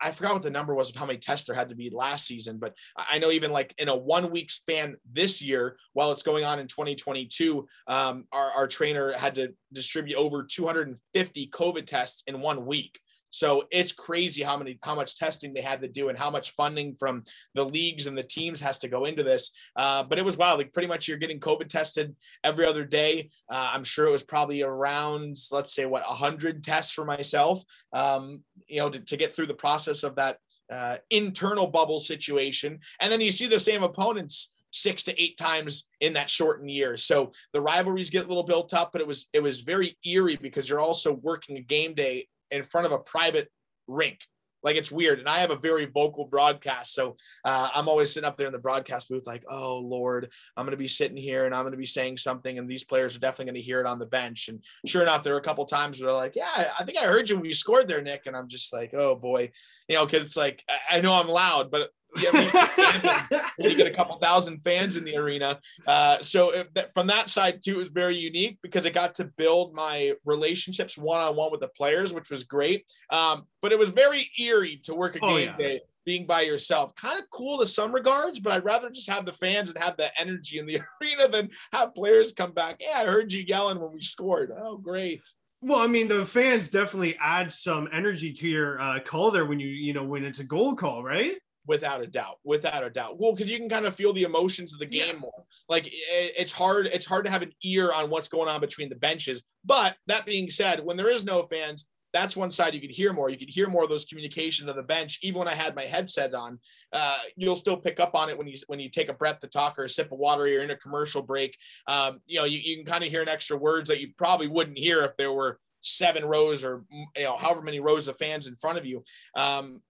[0.00, 2.26] I forgot what the number was of how many tests there had to be last
[2.26, 6.22] season, but I know even like in a one week span this year, while it's
[6.22, 12.22] going on in 2022, um, our, our trainer had to distribute over 250 COVID tests
[12.26, 12.98] in one week.
[13.36, 16.52] So it's crazy how many how much testing they had to do and how much
[16.52, 17.22] funding from
[17.52, 19.50] the leagues and the teams has to go into this.
[19.76, 20.58] Uh, but it was wild.
[20.58, 23.28] Like pretty much you're getting COVID tested every other day.
[23.50, 27.62] Uh, I'm sure it was probably around let's say what 100 tests for myself.
[27.92, 30.38] Um, you know to, to get through the process of that
[30.72, 35.88] uh, internal bubble situation, and then you see the same opponents six to eight times
[36.00, 36.96] in that shortened year.
[36.96, 40.36] So the rivalries get a little built up, but it was it was very eerie
[40.36, 43.50] because you're also working a game day in front of a private
[43.86, 44.18] rink.
[44.62, 45.20] Like it's weird.
[45.20, 46.92] And I have a very vocal broadcast.
[46.92, 50.64] So uh, I'm always sitting up there in the broadcast booth, like, oh, Lord, I'm
[50.64, 52.58] going to be sitting here and I'm going to be saying something.
[52.58, 54.48] And these players are definitely going to hear it on the bench.
[54.48, 57.04] And sure enough, there are a couple times where they're like, yeah, I think I
[57.04, 58.22] heard you when you scored there, Nick.
[58.26, 59.52] And I'm just like, oh, boy,
[59.88, 63.26] you know, because it's like, I know I'm loud, but yeah,
[63.58, 65.58] you get a couple thousand fans in the arena.
[65.86, 69.24] Uh, so if, from that side too, it was very unique because it got to
[69.24, 72.84] build my relationships one on one with the players, which was great.
[73.10, 75.56] Um, but it was very eerie to work a oh, game yeah.
[75.56, 76.94] day being by yourself.
[76.94, 79.96] Kind of cool to some regards, but I'd rather just have the fans and have
[79.96, 82.76] the energy in the arena than have players come back.
[82.80, 84.52] Yeah, I heard you yelling when we scored.
[84.56, 85.20] Oh, great.
[85.60, 89.58] Well, I mean, the fans definitely add some energy to your uh, call there when
[89.58, 91.36] you, you know, when it's a goal call, right?
[91.66, 93.18] Without a doubt without a doubt.
[93.18, 95.20] Well because you can kind of feel the emotions of the game yeah.
[95.20, 95.44] more.
[95.68, 95.92] Like it,
[96.36, 99.42] it's hard it's hard to have an ear on what's going on between the benches.
[99.64, 103.12] But that being said when there is no fans that's one side you could hear
[103.12, 103.28] more.
[103.28, 105.18] You could hear more of those communication of the bench.
[105.22, 106.58] Even when i had my headset on
[106.92, 109.48] uh, you'll still pick up on it when you when you take a breath to
[109.48, 111.56] talk or a sip of water or you're in a commercial break.
[111.86, 114.46] Um, you know you, you can kind of hear an extra words that you probably
[114.46, 118.46] wouldn't hear if there were seven rows or you know however many rows of fans
[118.46, 119.04] in front of you.
[119.36, 119.82] Um,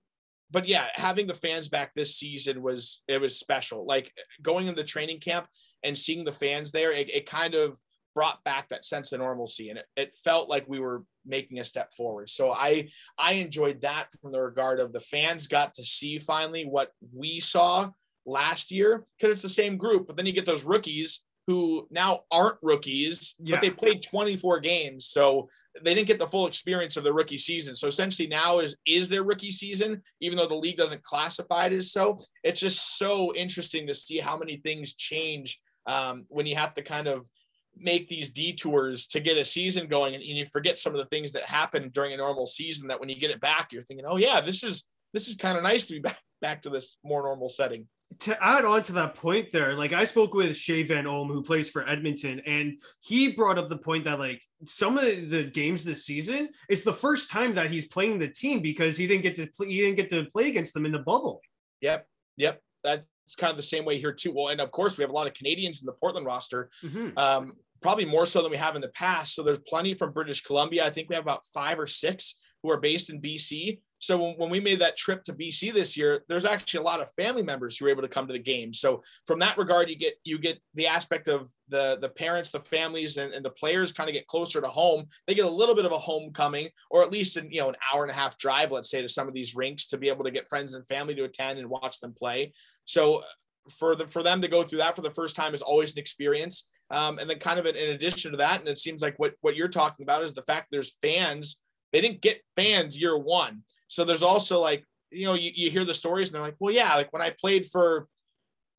[0.50, 3.84] but yeah, having the fans back this season was it was special.
[3.86, 5.46] Like going in the training camp
[5.82, 7.78] and seeing the fans there, it, it kind of
[8.14, 11.64] brought back that sense of normalcy and it, it felt like we were making a
[11.64, 12.30] step forward.
[12.30, 16.64] So I I enjoyed that from the regard of the fans got to see finally
[16.64, 17.90] what we saw
[18.24, 22.20] last year because it's the same group, but then you get those rookies who now
[22.32, 23.56] aren't rookies, yeah.
[23.56, 25.06] but they played 24 games.
[25.06, 25.48] So
[25.82, 27.76] they didn't get the full experience of the rookie season.
[27.76, 31.72] So essentially now is is their rookie season, even though the league doesn't classify it
[31.72, 32.18] as so.
[32.42, 36.82] It's just so interesting to see how many things change um, when you have to
[36.82, 37.28] kind of
[37.76, 41.06] make these detours to get a season going and, and you forget some of the
[41.06, 44.06] things that happen during a normal season that when you get it back, you're thinking,
[44.08, 46.98] oh yeah, this is this is kind of nice to be back back to this
[47.04, 47.86] more normal setting
[48.20, 51.42] to add on to that point there, like I spoke with Shea Van Olm, who
[51.42, 55.84] plays for Edmonton, and he brought up the point that like some of the games
[55.84, 59.36] this season, it's the first time that he's playing the team because he didn't get
[59.36, 61.40] to play, he didn't get to play against them in the bubble.
[61.80, 62.62] Yep, yep.
[62.84, 63.02] that's
[63.36, 64.32] kind of the same way here too.
[64.32, 67.18] Well, and of course we have a lot of Canadians in the Portland roster, Mhm.
[67.18, 69.34] um, probably more so than we have in the past.
[69.34, 70.86] So there's plenty from British Columbia.
[70.86, 73.80] I think we have about five or six who are based in BC.
[73.98, 77.00] So when, when we made that trip to BC this year, there's actually a lot
[77.00, 78.72] of family members who are able to come to the game.
[78.72, 82.60] So from that regard, you get you get the aspect of the the parents, the
[82.60, 85.06] families, and, and the players kind of get closer to home.
[85.26, 87.76] They get a little bit of a homecoming, or at least in you know an
[87.92, 90.24] hour and a half drive, let's say, to some of these rinks to be able
[90.24, 92.52] to get friends and family to attend and watch them play.
[92.84, 93.22] So
[93.70, 95.98] for the for them to go through that for the first time is always an
[95.98, 96.68] experience.
[96.90, 99.34] Um, and then kind of in, in addition to that, and it seems like what
[99.40, 101.60] what you're talking about is the fact there's fans.
[101.92, 103.62] They didn't get fans year one.
[103.88, 106.74] So there's also like, you know, you, you hear the stories and they're like, well,
[106.74, 108.06] yeah, like when I played for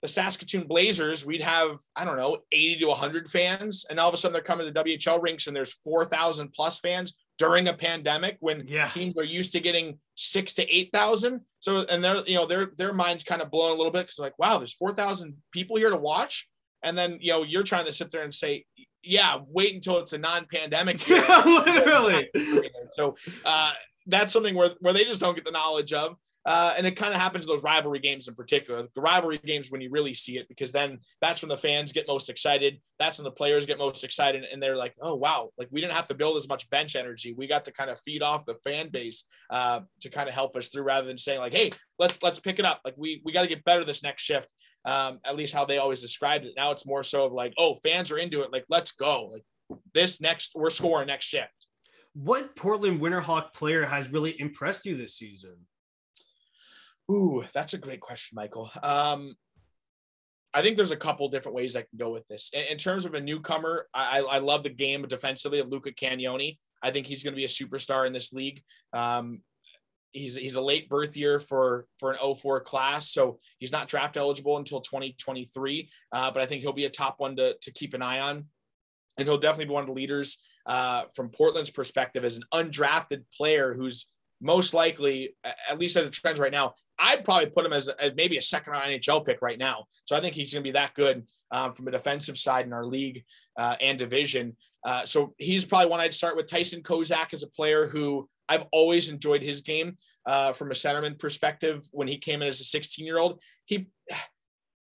[0.01, 3.85] the Saskatoon Blazers, we'd have, I don't know, 80 to 100 fans.
[3.89, 6.79] And all of a sudden they're coming to the WHL rinks and there's 4,000 plus
[6.79, 8.89] fans during a pandemic when Yeah.
[8.89, 11.41] teams are used to getting six to 8,000.
[11.61, 14.19] So, and they're, you know, their, their mind's kind of blown a little bit because
[14.19, 16.47] like, wow, there's 4,000 people here to watch.
[16.83, 18.65] And then, you know, you're trying to sit there and say,
[19.03, 21.23] yeah, wait until it's a non-pandemic year.
[21.27, 22.29] Yeah, literally.
[22.95, 23.15] So
[23.45, 23.71] uh,
[24.07, 26.15] that's something where, where they just don't get the knowledge of.
[26.47, 28.87] Uh, and it kind of happens those rivalry games in particular.
[28.95, 32.07] The rivalry games when you really see it, because then that's when the fans get
[32.07, 32.79] most excited.
[32.99, 35.49] That's when the players get most excited, and they're like, "Oh wow!
[35.57, 37.33] Like we didn't have to build as much bench energy.
[37.33, 40.55] We got to kind of feed off the fan base uh, to kind of help
[40.55, 42.79] us through, rather than saying like, "Hey, let's let's pick it up.
[42.85, 44.47] Like we we got to get better this next shift."
[44.85, 46.53] Um, at least how they always described it.
[46.55, 48.53] Now it's more so of like, "Oh, fans are into it.
[48.53, 49.31] Like let's go.
[49.33, 49.43] Like
[49.93, 51.56] this next we're scoring next shift."
[52.23, 55.55] What Portland Winterhawk player has really impressed you this season?
[57.11, 58.71] Ooh, that's a great question, Michael.
[58.81, 59.35] Um,
[60.51, 62.49] I think there's a couple different ways I can go with this.
[62.53, 66.57] In, in terms of a newcomer, I, I love the game defensively of Luca Cagnoni.
[66.81, 68.63] I think he's going to be a superstar in this league.
[68.93, 69.41] Um,
[70.11, 74.17] he's he's a late birth year for for an 04 class, so he's not draft
[74.17, 75.87] eligible until 2023.
[76.11, 78.45] Uh, but I think he'll be a top one to to keep an eye on,
[79.19, 83.23] and he'll definitely be one of the leaders uh, from Portland's perspective as an undrafted
[83.35, 84.07] player who's
[84.41, 85.35] most likely,
[85.69, 88.41] at least as it trends right now, I'd probably put him as, as maybe a
[88.41, 89.85] second round NHL pick right now.
[90.05, 92.73] So I think he's going to be that good um, from a defensive side in
[92.73, 93.23] our league
[93.57, 94.55] uh, and division.
[94.83, 96.47] Uh, so he's probably one I'd start with.
[96.47, 101.19] Tyson Kozak is a player who I've always enjoyed his game uh, from a centerman
[101.19, 101.87] perspective.
[101.91, 103.87] When he came in as a 16 year old, he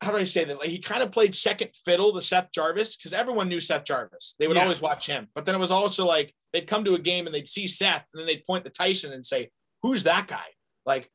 [0.03, 0.59] how do I say that?
[0.59, 4.35] Like he kind of played second fiddle to Seth Jarvis because everyone knew Seth Jarvis.
[4.39, 4.65] They would Yeah.
[4.65, 5.29] always watch him.
[5.35, 8.05] But then it was also like they'd come to a game and they'd see Seth
[8.13, 9.51] and then they'd point to Tyson and say,
[9.83, 10.47] "Who's that guy?"
[10.85, 11.11] Like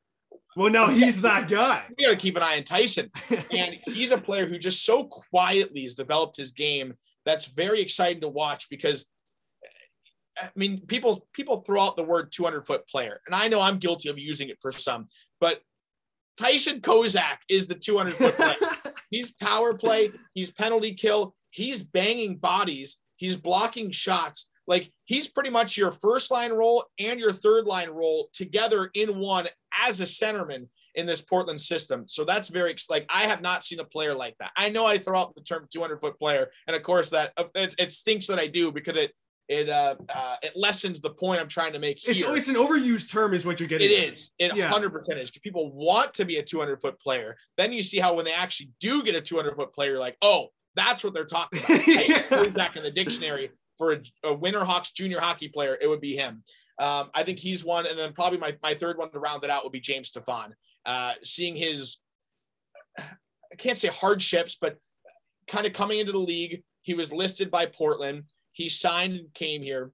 [0.55, 1.85] Well, no, he's that guy.
[1.97, 3.11] we got to keep an eye on Tyson.
[3.51, 6.95] And he's a player who just so quietly has developed his game.
[7.25, 9.05] That's very exciting to watch because
[9.63, 13.59] eh, I mean, people people throw out the word 200 foot player, and I know
[13.59, 15.09] I'm guilty of using it for some,
[15.41, 15.61] but
[16.39, 18.55] Tyson Kozak is the 200 foot player.
[19.09, 20.11] He's power play.
[20.33, 21.35] He's penalty kill.
[21.49, 22.97] He's banging bodies.
[23.15, 24.49] He's blocking shots.
[24.67, 29.17] Like he's pretty much your first line role and your third line role together in
[29.17, 29.47] one
[29.81, 32.05] as a centerman in this Portland system.
[32.07, 34.51] So that's very like I have not seen a player like that.
[34.57, 37.45] I know I throw out the term 200 foot player, and of course that uh,
[37.55, 39.13] it, it stinks that I do because it
[39.49, 42.35] it uh, uh it lessens the point I'm trying to make it's, here.
[42.35, 43.89] it's an overused term, is what you're getting.
[43.91, 44.13] It at.
[44.13, 44.31] is.
[44.39, 44.71] It Yeah.
[44.71, 45.31] 100% is.
[45.31, 47.37] People want to be a 200 foot player.
[47.57, 50.17] Then you see how when they actually do get a 200 foot player, you're like,
[50.21, 51.87] oh, that's what they're talking about.
[51.87, 52.49] Yeah.
[52.49, 56.43] back in the dictionary for a, a Winterhawks junior hockey player, it would be him.
[56.79, 57.87] Um, I think he's one.
[57.87, 60.55] And then probably my, my third one to round it out would be James Stefan.
[60.85, 61.97] Uh, seeing his,
[62.99, 64.77] I can't say hardships, but
[65.47, 68.23] kind of coming into the league, he was listed by Portland.
[68.57, 69.91] He signed and came here.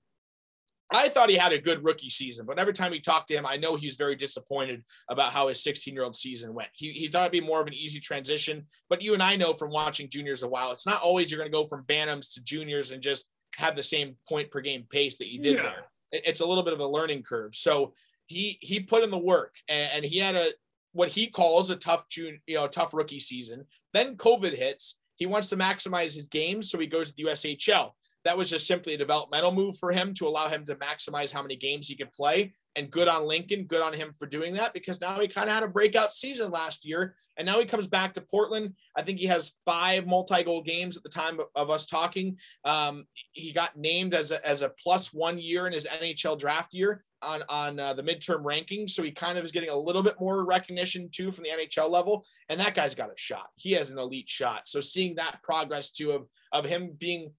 [0.93, 3.45] I thought he had a good rookie season, but every time we talked to him,
[3.45, 6.69] I know he's very disappointed about how his 16 year old season went.
[6.73, 9.53] He, he thought it'd be more of an easy transition, but you and I know
[9.53, 12.41] from watching juniors a while, it's not always you're going to go from Bantams to
[12.41, 13.25] juniors and just
[13.57, 15.63] have the same point per game pace that you did Yeah.
[15.63, 15.85] there.
[16.13, 17.55] It's a little bit of a learning curve.
[17.55, 17.95] So
[18.27, 20.51] he he put in the work and, and he had a
[20.93, 23.65] what he calls a tough June, you know, tough rookie season.
[23.93, 24.97] Then COVID hits.
[25.15, 27.91] He wants to maximize his games, so he goes to the USHL
[28.25, 31.41] that was just simply a developmental move for him to allow him to maximize how
[31.41, 32.53] many games he could play.
[32.75, 35.55] And good on Lincoln, good on him for doing that because now he kind of
[35.55, 37.15] had a breakout season last year.
[37.37, 38.75] And now he comes back to Portland.
[38.95, 42.37] I think he has five multi goal games at the time of, us talking.
[42.63, 46.73] Um, he got named as a, as a plus one year in his NHL draft
[46.73, 48.91] year on, on uh, the midterm rankings.
[48.91, 51.89] So he kind of is getting a little bit more recognition too from the NHL
[51.89, 52.25] level.
[52.49, 53.49] And that guy's got a shot.
[53.55, 54.67] He has an elite shot.
[54.67, 57.31] So seeing that progress too of, of him being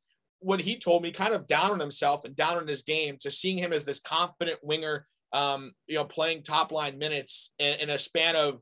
[0.45, 3.31] what he told me, kind of down on himself and down on his game, to
[3.31, 7.91] seeing him as this confident winger, um, you know, playing top line minutes in, in
[7.91, 8.61] a span of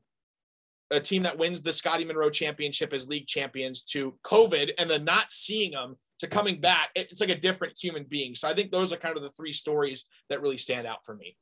[0.91, 5.03] a team that wins the Scotty Munro Championship as league champions to COVID and then
[5.03, 8.33] not seeing them to coming back, it's like a different human being.
[8.35, 11.15] So I think those are kind of the three stories that really stand out for
[11.15, 11.35] me.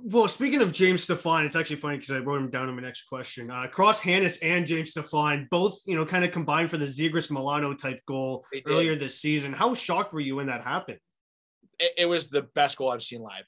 [0.00, 2.82] Well, speaking of James Stefan, it's actually funny because I wrote him down in my
[2.82, 3.50] next question.
[3.50, 7.30] Uh, Cross Hanas and James Stefan both, you know, kind of combined for the Zegras
[7.30, 9.52] Milano type goal earlier this season.
[9.52, 10.98] How shocked were you when that happened?
[11.80, 13.44] It, it was the best goal I've seen live.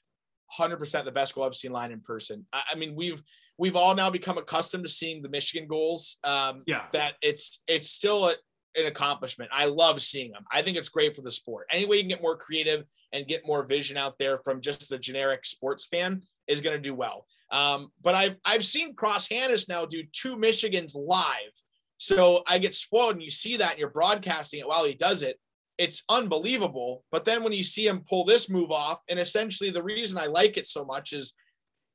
[0.59, 2.45] 100% the best goal I've seen live in person.
[2.51, 3.23] I, I, mean, we've
[3.57, 6.17] we've all now become accustomed to seeing the Michigan goals.
[6.25, 8.35] Um, yeah, that it's it's still a,
[8.75, 9.49] an accomplishment.
[9.53, 10.43] I love seeing them.
[10.51, 11.67] I think it's great for the sport.
[11.71, 12.83] Any way you can get more creative
[13.13, 16.21] and get more vision out there from just the generic sports fan
[16.51, 17.25] is going to do well.
[17.51, 21.53] Um, but I've I've seen Cross Hanas now do two Michigans live,
[21.97, 25.21] so I get spoiled, and you see that, and you're broadcasting it while he does
[25.21, 25.39] it.
[25.77, 27.03] It's unbelievable.
[27.11, 30.27] But then when you see him pull this move off, and essentially the reason I
[30.27, 31.33] like it so much is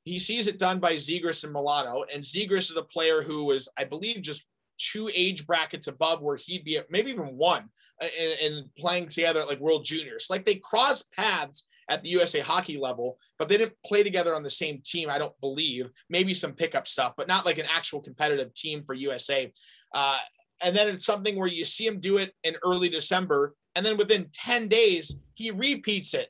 [0.03, 3.67] he sees it done by Zegras and Milano, and Zegras is a player who was,
[3.77, 4.45] I believe, just
[4.77, 9.59] two age brackets above where he'd be, maybe even one, and, playing together at like
[9.59, 10.27] World Juniors.
[10.29, 14.43] Like they cross paths at the USA hockey level, but they didn't play together on
[14.43, 15.89] the same team, I don't believe.
[16.09, 19.51] Maybe some pickup stuff, but not like an actual competitive team for USA.
[19.93, 20.17] Uh,
[20.61, 23.97] and then it's something where you see him do it in early December, and then
[23.97, 26.29] within 10 days, he repeats it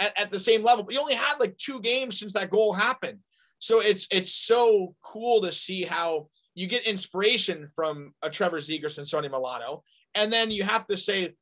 [0.00, 0.84] at, at the same level.
[0.84, 3.18] But he only had like two games since that goal happened.
[3.60, 8.98] So it's it's so cool to see how you get inspiration from a Trevor Zegras
[8.98, 9.84] and Sonny Milano.
[10.14, 11.34] And then you have to say,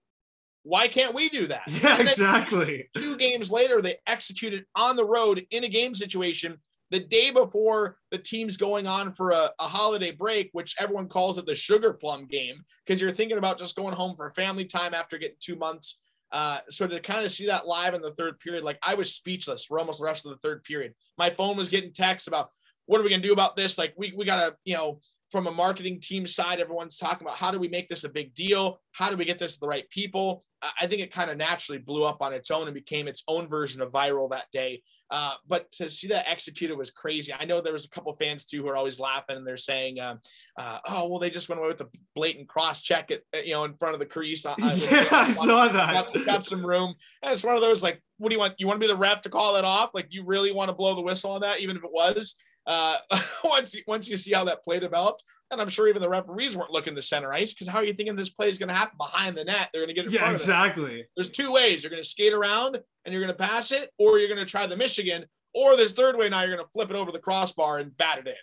[0.69, 1.63] why can't we do that?
[1.67, 2.91] Yeah, exactly.
[2.95, 6.59] Two games later, they executed on the road in a game situation
[6.91, 11.39] the day before the team's going on for a, a holiday break, which everyone calls
[11.39, 14.95] it the sugar plum game, because you're thinking about just going home for family time
[14.95, 15.99] after getting two months.
[16.33, 19.15] Uh, so to kind of see that live in the third period, like I was
[19.15, 20.95] speechless for almost the rest of the third period.
[21.17, 22.51] My phone was getting texts about
[22.85, 23.79] what are we gonna do about this?
[23.79, 25.01] Like we we gotta, you know,
[25.31, 28.35] from a marketing team side, everyone's talking about how do we make this a big
[28.35, 28.81] deal?
[28.93, 30.43] How do we get this to the right people?
[30.81, 33.47] I think it kind of naturally blew up on its own and became its own
[33.47, 34.83] version of viral that day.
[35.11, 37.33] Uh, but to see that executed was crazy.
[37.33, 40.01] I know there was a couple fans too who are always laughing and they're saying,
[40.01, 40.17] uh,
[40.59, 43.65] uh, "Oh, well, they just went away with the blatant cross check it, you know,
[43.65, 46.13] in front of the crease." Uh, yeah, I saw that.
[46.13, 48.55] Got, got, some room, and it's one of those like, "What do you want?
[48.59, 49.91] You want to be the ref to call it off?
[49.95, 52.35] Like, you really want to blow the whistle on that, even if it was?"
[52.69, 52.99] Uh,
[53.45, 56.57] once you, once you see how that play developed, and I'm sure even the referees
[56.57, 58.75] weren't looking to center ice because how are you thinking this play is going to
[58.75, 59.71] happen behind the net?
[59.73, 60.13] They're going to get it.
[60.13, 61.07] Yeah, exactly.
[61.17, 61.83] There's two ways.
[61.83, 64.51] You're going to skate around and you're going to pass it, or you're going to
[64.51, 67.19] try the Michigan, or this third way now you're going to flip it over the
[67.19, 68.35] crossbar and bat it in.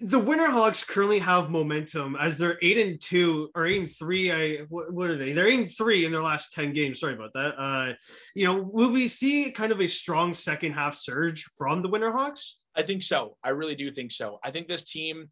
[0.00, 4.30] The Winterhawks currently have momentum as they're eight and two or eight and three.
[4.30, 5.32] I what, what are they?
[5.32, 7.00] They're eight and three in their last ten games.
[7.00, 7.60] Sorry about that.
[7.60, 7.94] Uh,
[8.32, 12.58] you know, will we see kind of a strong second half surge from the Winterhawks?
[12.78, 13.36] I think so.
[13.42, 14.38] I really do think so.
[14.44, 15.28] I think this team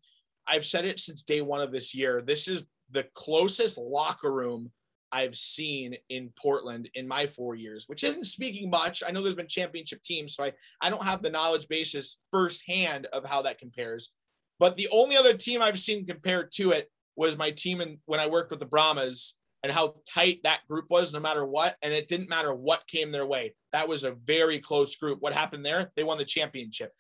[0.47, 2.23] I've said it since day one of this year.
[2.25, 4.71] This is the closest locker room
[5.13, 9.03] I've seen in Portland in my four years, which isn't speaking much.
[9.07, 13.07] I know there's been championship teams, so I, I don't have the knowledge basis firsthand
[13.07, 14.13] of how that compares.
[14.59, 18.21] But the only other team I've seen compared to it was my team in, when
[18.21, 21.77] I worked with the Brahmas and how tight that group was no matter what.
[21.83, 23.55] And it didn't matter what came their way.
[23.73, 25.21] That was a very close group.
[25.21, 25.93] What happened there?
[25.97, 26.93] They won the championship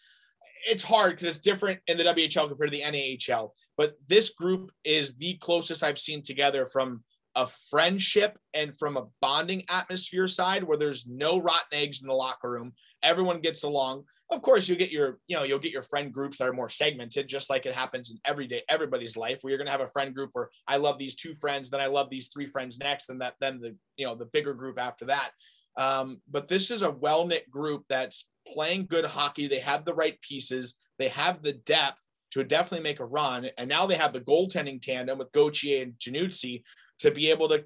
[0.69, 3.51] it's hard because it's different in the WHL compared to the NHL.
[3.77, 7.03] But this group is the closest I've seen together from
[7.35, 12.15] a friendship and from a bonding atmosphere side where there's no rotten eggs in the
[12.15, 12.73] locker room.
[13.03, 14.05] Everyone gets along.
[14.31, 16.71] Of course, you'll get your, you know, you'll get your friend groups that are more
[16.71, 20.15] segmented, just like it happens in everyday everybody's life, where you're gonna have a friend
[20.15, 23.21] group where I love these two friends, then I love these three friends next, and
[23.21, 25.31] that then the, you know, the bigger group after that.
[25.77, 29.49] Um, but this is a well knit group that's playing good hockey.
[29.49, 30.75] They have the right pieces.
[30.99, 33.49] They have the depth to definitely make a run.
[33.59, 36.63] And now they have the goaltending tandem with Gauthier and Giannuzzi
[37.01, 37.65] to be able to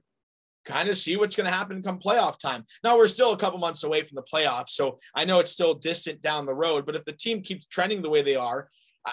[0.64, 2.64] kind of see what's going to happen come playoff time.
[2.84, 5.74] Now we're still a couple months away from the playoffs, so I know it's still
[5.74, 6.84] distant down the road.
[6.86, 8.68] But if the team keeps trending the way they are,
[9.06, 9.12] I,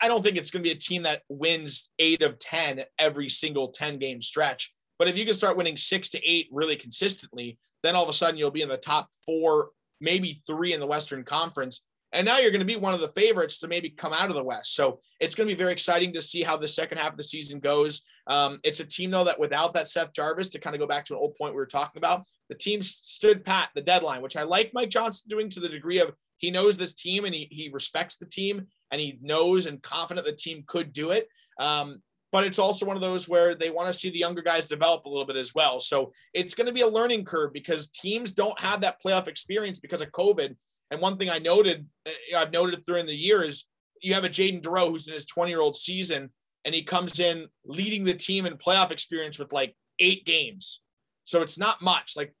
[0.00, 3.28] I don't think it's going to be a team that wins eight of ten every
[3.28, 4.72] single ten game stretch.
[4.98, 8.14] But if you can start winning six to eight really consistently, then all of a
[8.14, 9.70] sudden you'll be in the top four
[10.00, 11.82] maybe three in the Western Conference.
[12.12, 14.34] And now you're going to be one of the favorites to maybe come out of
[14.34, 14.74] the West.
[14.74, 17.22] So it's going to be very exciting to see how the second half of the
[17.22, 18.02] season goes.
[18.26, 21.04] Um, it's a team, though, that without that Seth Jarvis, to kind of go back
[21.06, 24.36] to an old point we were talking about, the team stood pat the deadline, which
[24.36, 27.46] I like Mike Johnston doing to the degree of he knows this team and he,
[27.50, 31.28] he respects the team and he knows and confident the team could do it.
[31.60, 32.00] Um,
[32.30, 35.04] but it's also one of those where they want to see the younger guys develop
[35.04, 35.80] a little bit as well.
[35.80, 39.80] So it's going to be a learning curve because teams don't have that playoff experience
[39.80, 40.54] because of COVID.
[40.90, 43.64] And one thing I noted, eh, I've noted during the year is
[44.02, 46.30] you have a Jaydon Dureau who's in his 20 year old season
[46.64, 50.80] and he comes in leading the team in playoff experience with like eight games.
[51.24, 52.14] So it's not much.
[52.16, 52.34] Like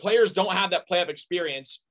[0.00, 1.82] players don't have that playoff experience.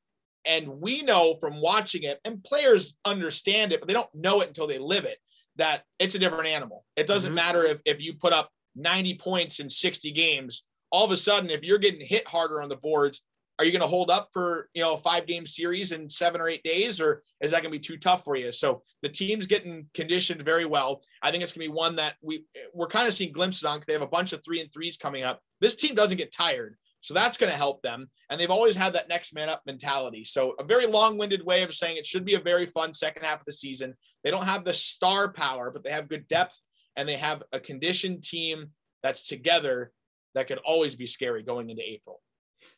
[0.45, 4.47] And we know from watching it, and players understand it, but they don't know it
[4.47, 5.17] until they live it,
[5.59, 6.85] that it's a different animal.
[6.95, 7.35] It doesn't mm-hmm.
[7.35, 10.65] matter if, if you put up 90 points in 60 games.
[10.91, 13.21] All of a sudden, if you're getting hit harder on the boards,
[13.59, 16.41] are you going to hold up for you know a five game series in seven
[16.41, 19.09] or eight days or is that going to be too tough for you so the
[19.09, 22.87] team's getting conditioned very well i think it's going to be one that we we're
[22.87, 25.41] kind of seeing glimpses on they have a bunch of three and threes coming up
[25.59, 28.09] this team doesn't get tired so that's going to help them.
[28.29, 30.23] And they've always had that next man up mentality.
[30.25, 33.39] So a very long-winded way of saying it should be a very fun second half
[33.39, 33.93] of the season.
[34.23, 36.59] They don't have the star power but they have good depth
[36.95, 38.71] and they have a conditioned team
[39.03, 39.91] that's together
[40.35, 42.21] that could always be scary going into april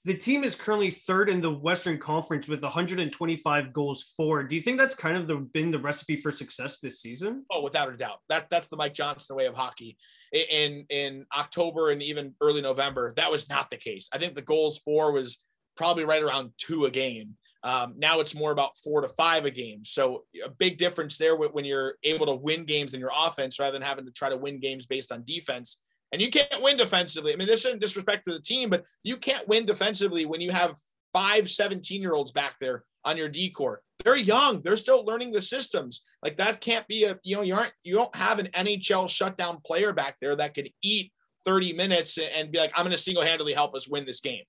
[0.04, 4.44] the team is currently third in the Western Conference with 125 goals for.
[4.44, 7.46] Do you think that's kind of the, been the recipe for success this season?
[7.52, 8.18] Oh, without a doubt.
[8.28, 9.98] That that's the Mike Johnston way of hockey.
[10.34, 14.10] In in October and even early November, that was not the case.
[14.12, 15.40] I think the goals for was
[15.78, 17.36] probably right around two a game.
[17.64, 19.86] Um, now it's more about four to five a game.
[19.86, 23.74] So a big difference there when you're able to win games in your offense rather
[23.74, 25.78] than having to try to win games based on defense.
[26.12, 27.34] And you can't win defensively.
[27.34, 30.52] I mean, this isn't disrespect to the team, but you can't win defensively when you
[30.52, 30.76] have
[31.14, 33.82] five 17 year olds back there on your D corps.
[34.04, 34.62] They're young.
[34.62, 36.04] They're still learning the systems.
[36.24, 39.60] Like that can't be a, you know, you aren't, you don't have an NHL shutdown
[39.66, 41.12] player back there that could eat
[41.46, 44.44] 30 minutes and be like, I'm going to single handedly help us win this game.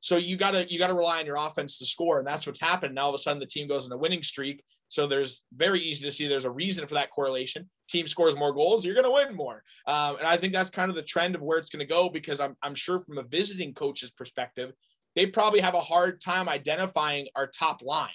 [0.00, 2.18] So you gotta, you gotta rely on your offense to score.
[2.18, 2.94] And that's what's happened.
[2.94, 4.62] Now all of a sudden the team goes in a winning streak.
[4.88, 7.68] So there's very easy to see there's a reason for that correlation.
[7.88, 9.62] Team scores more goals, you're going to win more.
[9.86, 12.08] Um, and I think that's kind of the trend of where it's going to go
[12.08, 14.72] because I'm, I'm sure from a visiting coach's perspective,
[15.14, 18.08] they probably have a hard time identifying our top line.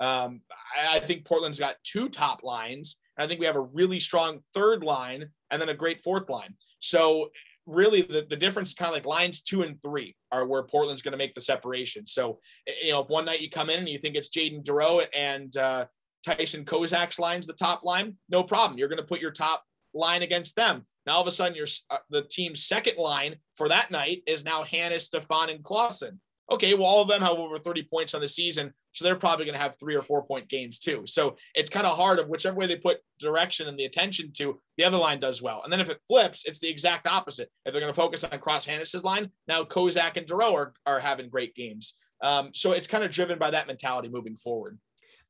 [0.00, 0.42] Um,
[0.76, 2.96] I, I think Portland's got two top lines.
[3.18, 6.54] I think we have a really strong third line and then a great fourth line.
[6.80, 7.30] So
[7.66, 11.02] really the, the difference is kind of like lines two and three are where Portland's
[11.02, 12.06] going to make the separation.
[12.06, 12.38] So,
[12.82, 15.56] you know, if one night you come in and you think it's Jaydon Dureau and
[15.56, 15.86] uh,
[16.26, 18.78] Tyson Kozak's line's the top line, no problem.
[18.78, 19.64] You're going to put your top
[19.94, 20.84] line against them.
[21.06, 24.44] Now all of a sudden, your uh, the team's second line for that night is
[24.44, 26.20] now Hanas, Stefan, and Clausen.
[26.50, 29.44] Okay, well, all of them have over 30 points on the season, so they're probably
[29.44, 31.02] going to have three or four point games too.
[31.06, 34.60] So it's kind of hard of whichever way they put direction and the attention to,
[34.76, 35.62] the other line does well.
[35.64, 37.50] And then if it flips, it's the exact opposite.
[37.64, 41.00] If they're going to focus on Cross Hanas's line, now Kozak and Dureau are, are
[41.00, 41.94] having great games.
[42.22, 44.78] Um, so it's kind of driven by that mentality moving forward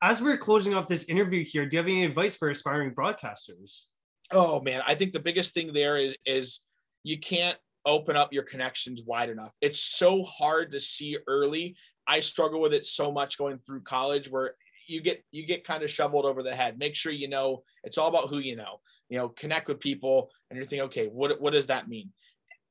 [0.01, 3.85] as we're closing off this interview here, do you have any advice for aspiring broadcasters?
[4.31, 6.59] Oh man, I think the biggest thing there is is
[7.03, 9.51] you can't open up your connections wide enough.
[9.61, 11.75] It's so hard to see early.
[12.05, 14.55] I struggle with it so much going through college where
[14.87, 16.77] you get you get kind of shoveled over the head.
[16.77, 18.81] Make sure you know it's all about who you know.
[19.09, 22.11] You know, connect with people and you're thinking, okay, what what does that mean?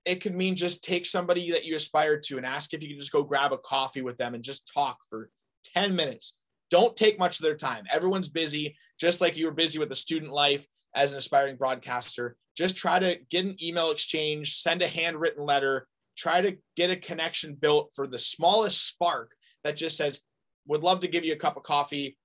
[0.05, 3.01] It could mean just take somebody that you aspire to and ask if you can
[3.01, 5.31] just go grab a coffee with them and just talk for
[5.75, 6.35] 10 minutes
[6.71, 7.85] don't take much of their time.
[7.93, 12.37] Everyone's busy, just like you were busy with the student life as an aspiring broadcaster.
[12.57, 15.87] Just try to get an email exchange, send a handwritten letter,
[16.17, 19.33] try to get a connection built for the smallest spark
[19.65, 20.23] that just says,
[20.67, 22.17] would love to give you a cup of coffee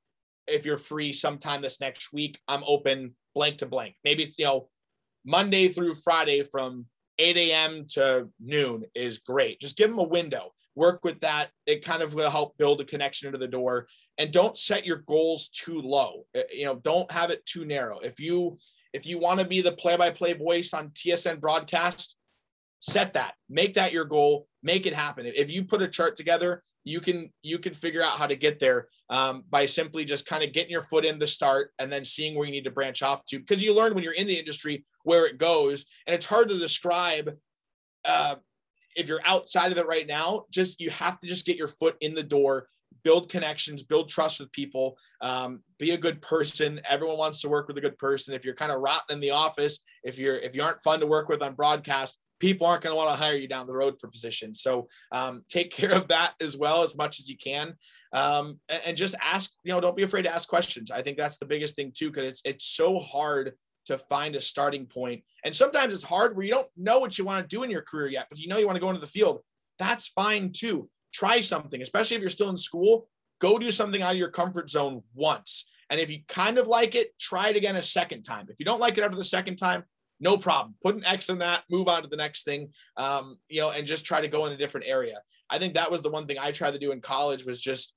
[0.48, 2.40] if you're free sometime this next week.
[2.48, 3.96] I'm open blank to blank.
[4.04, 4.70] Maybe it's, you know,
[5.26, 6.86] Monday through Friday from
[7.20, 7.86] 8 a.m.
[7.94, 9.60] to noon is great.
[9.60, 11.50] Just give them a window work with that.
[11.66, 13.88] It kind of will help build a connection into the door.
[14.18, 16.26] And don't set your goals too low.
[16.36, 18.00] Uh, you know, don't have it too narrow.
[18.00, 18.58] If you
[18.94, 22.18] if you want to be the play-by-play voice on TSN broadcast,
[22.82, 23.36] set that.
[23.50, 24.48] Make that your goal.
[24.64, 25.26] Make it happen.
[25.26, 28.60] If you put a chart together, you can you can figure out how to get
[28.60, 32.04] there um, by simply just kind of getting your foot in the start and then
[32.04, 34.38] seeing where you need to branch off to because you learn when you're in the
[34.38, 37.32] industry where it goes and it's hard to describe
[38.06, 38.36] uh,
[38.96, 41.96] if you're outside of it right now, just you have to just get your foot
[42.02, 42.68] in the door,
[43.04, 46.82] build connections, build trust with people, um, be a good person.
[46.90, 48.34] Everyone wants to work with a good person.
[48.34, 51.08] If you're kind of rotten in the office, if you're if you aren't fun to
[51.08, 54.00] work with on broadcast, people aren't going to want to hire you down the road
[54.00, 54.62] for positions.
[54.62, 57.76] So um, take care of that as well as much as you can.
[58.14, 60.92] Um, and, and, just ask, you know, don't be afraid to ask questions.
[60.92, 63.54] I think that's the biggest thing too, because it's it's so hard
[63.86, 65.24] to find a starting point.
[65.46, 67.84] And sometimes it's hard where you don't know what you want to do in your
[67.84, 69.40] career yet, but you know you want to go into the field.
[69.80, 70.90] That's fine too.
[71.14, 73.08] Try something, especially if you're still in school.
[73.40, 75.66] Go do something out of your comfort zone once.
[75.90, 78.48] And if you kind of like it, try it again a second time.
[78.50, 79.84] If you don't like it after the second time,
[80.22, 80.76] no problem.
[80.82, 83.86] Put an X in that, move on to the next thing, um, you know, and
[83.86, 85.18] just try to go in a different area.
[85.50, 87.94] I think that was the one thing I tried to do in college was just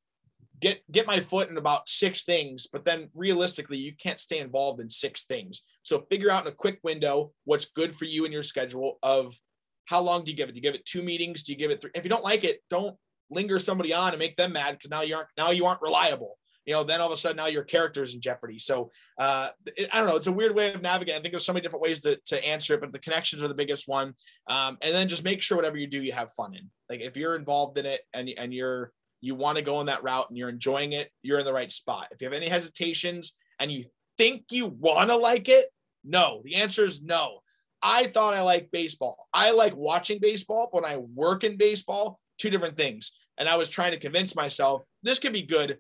[0.61, 4.81] get get my foot in about six things, but then realistically, you can't stay involved
[4.81, 5.62] in six things.
[5.83, 9.39] So figure out in a quick window what's good for you and your schedule of
[9.87, 10.53] how long do you give it?
[10.53, 11.43] Do you give it two meetings?
[11.43, 11.91] Do you give it three?
[11.95, 12.97] If you don't like it, don't
[13.30, 16.39] linger somebody on and make them mad because now you aren't now you aren't reliable.
[16.66, 18.59] You know, then all of a sudden now your character's in jeopardy.
[18.59, 20.16] So uh, it, I don't know.
[20.16, 21.18] It's a weird way of navigating.
[21.18, 23.49] I think there's so many different ways to, to answer it, but the connections are
[23.49, 24.14] the biggest one.
[24.49, 26.70] Um, and then just make sure whatever you do, you have fun in.
[26.89, 30.03] Like if you're involved in it and and you're you want to go in that
[30.03, 32.09] route and you're enjoying it, you're in the right spot.
[32.12, 35.66] If you have any hesitations and you think you want to like it,
[36.05, 36.43] no.
[36.45, 37.41] The answer is no.
[37.85, 39.28] I thought I liked baseball.
[39.32, 40.70] I like watching baseball.
[40.72, 43.12] But when I work in baseball, two different things.
[43.39, 45.78] And I was trying to convince myself this could be good.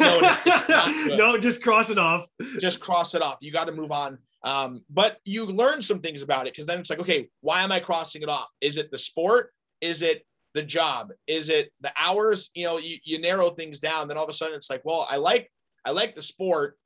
[0.00, 1.18] No, good.
[1.18, 2.26] no just cross it off.
[2.60, 3.38] Just cross it off.
[3.40, 4.18] You got to move on.
[4.44, 7.72] Um, but you learn some things about it because then it's like, okay, why am
[7.72, 8.48] I crossing it off?
[8.60, 9.52] Is it the sport?
[9.80, 11.10] Is it the job?
[11.26, 12.50] Is it the hours?
[12.54, 14.08] You know, you, you narrow things down.
[14.08, 15.50] Then all of a sudden it's like, well, I like
[15.84, 16.76] I like the sport,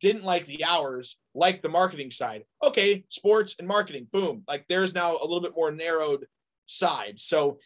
[0.00, 2.44] didn't like the hours, like the marketing side.
[2.64, 4.42] Okay, sports and marketing, boom.
[4.48, 6.26] Like there's now a little bit more narrowed
[6.66, 7.20] side.
[7.20, 7.58] So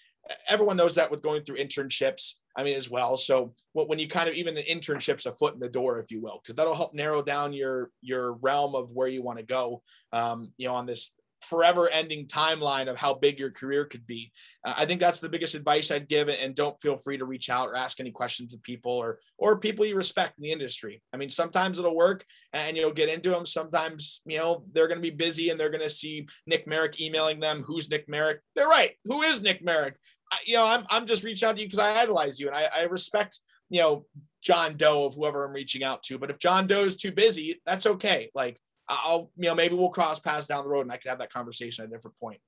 [0.49, 2.35] everyone knows that with going through internships.
[2.55, 3.17] I mean, as well.
[3.17, 6.21] So when you kind of even the internships a foot in the door, if you
[6.21, 9.83] will, because that'll help narrow down your your realm of where you want to go.
[10.13, 11.13] Um, you know, on this
[11.43, 14.33] forever ending timeline of how big your career could be.
[14.65, 16.29] Uh, I think that's the biggest advice I'd give.
[16.29, 19.59] And don't feel free to reach out or ask any questions of people or, or
[19.59, 21.03] people you respect in the industry.
[21.13, 23.47] I mean, sometimes it'll work and you'll get into them.
[23.47, 27.01] Sometimes, you know, they're going to be busy and they're going to see Nick Merrick
[27.01, 27.63] emailing them.
[27.63, 28.41] Who's Nick Merrick?
[28.55, 28.93] They're right.
[29.05, 29.97] Who is Nick Merrick?
[30.31, 32.57] I, you know, I'm, I'm just reaching out to you because I idolize you and
[32.57, 34.07] I, I respect, you know,
[34.43, 36.19] John Doe of whoever I'm reaching out to.
[36.19, 38.31] But if John Doe is too busy, that's okay.
[38.35, 38.59] Like
[39.05, 41.33] I'll, you know, maybe we'll cross paths down the road and I could have that
[41.33, 42.41] conversation at a different point.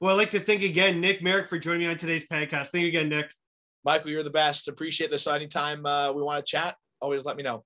[0.00, 2.68] Well, I'd like to thank again, Nick Merrick, for joining me on today's podcast.
[2.68, 3.32] Thank you again, Nick.
[3.84, 4.68] Michael, you're the best.
[4.68, 5.22] Appreciate this.
[5.22, 7.64] So anytime uh, we want to chat, always let me know.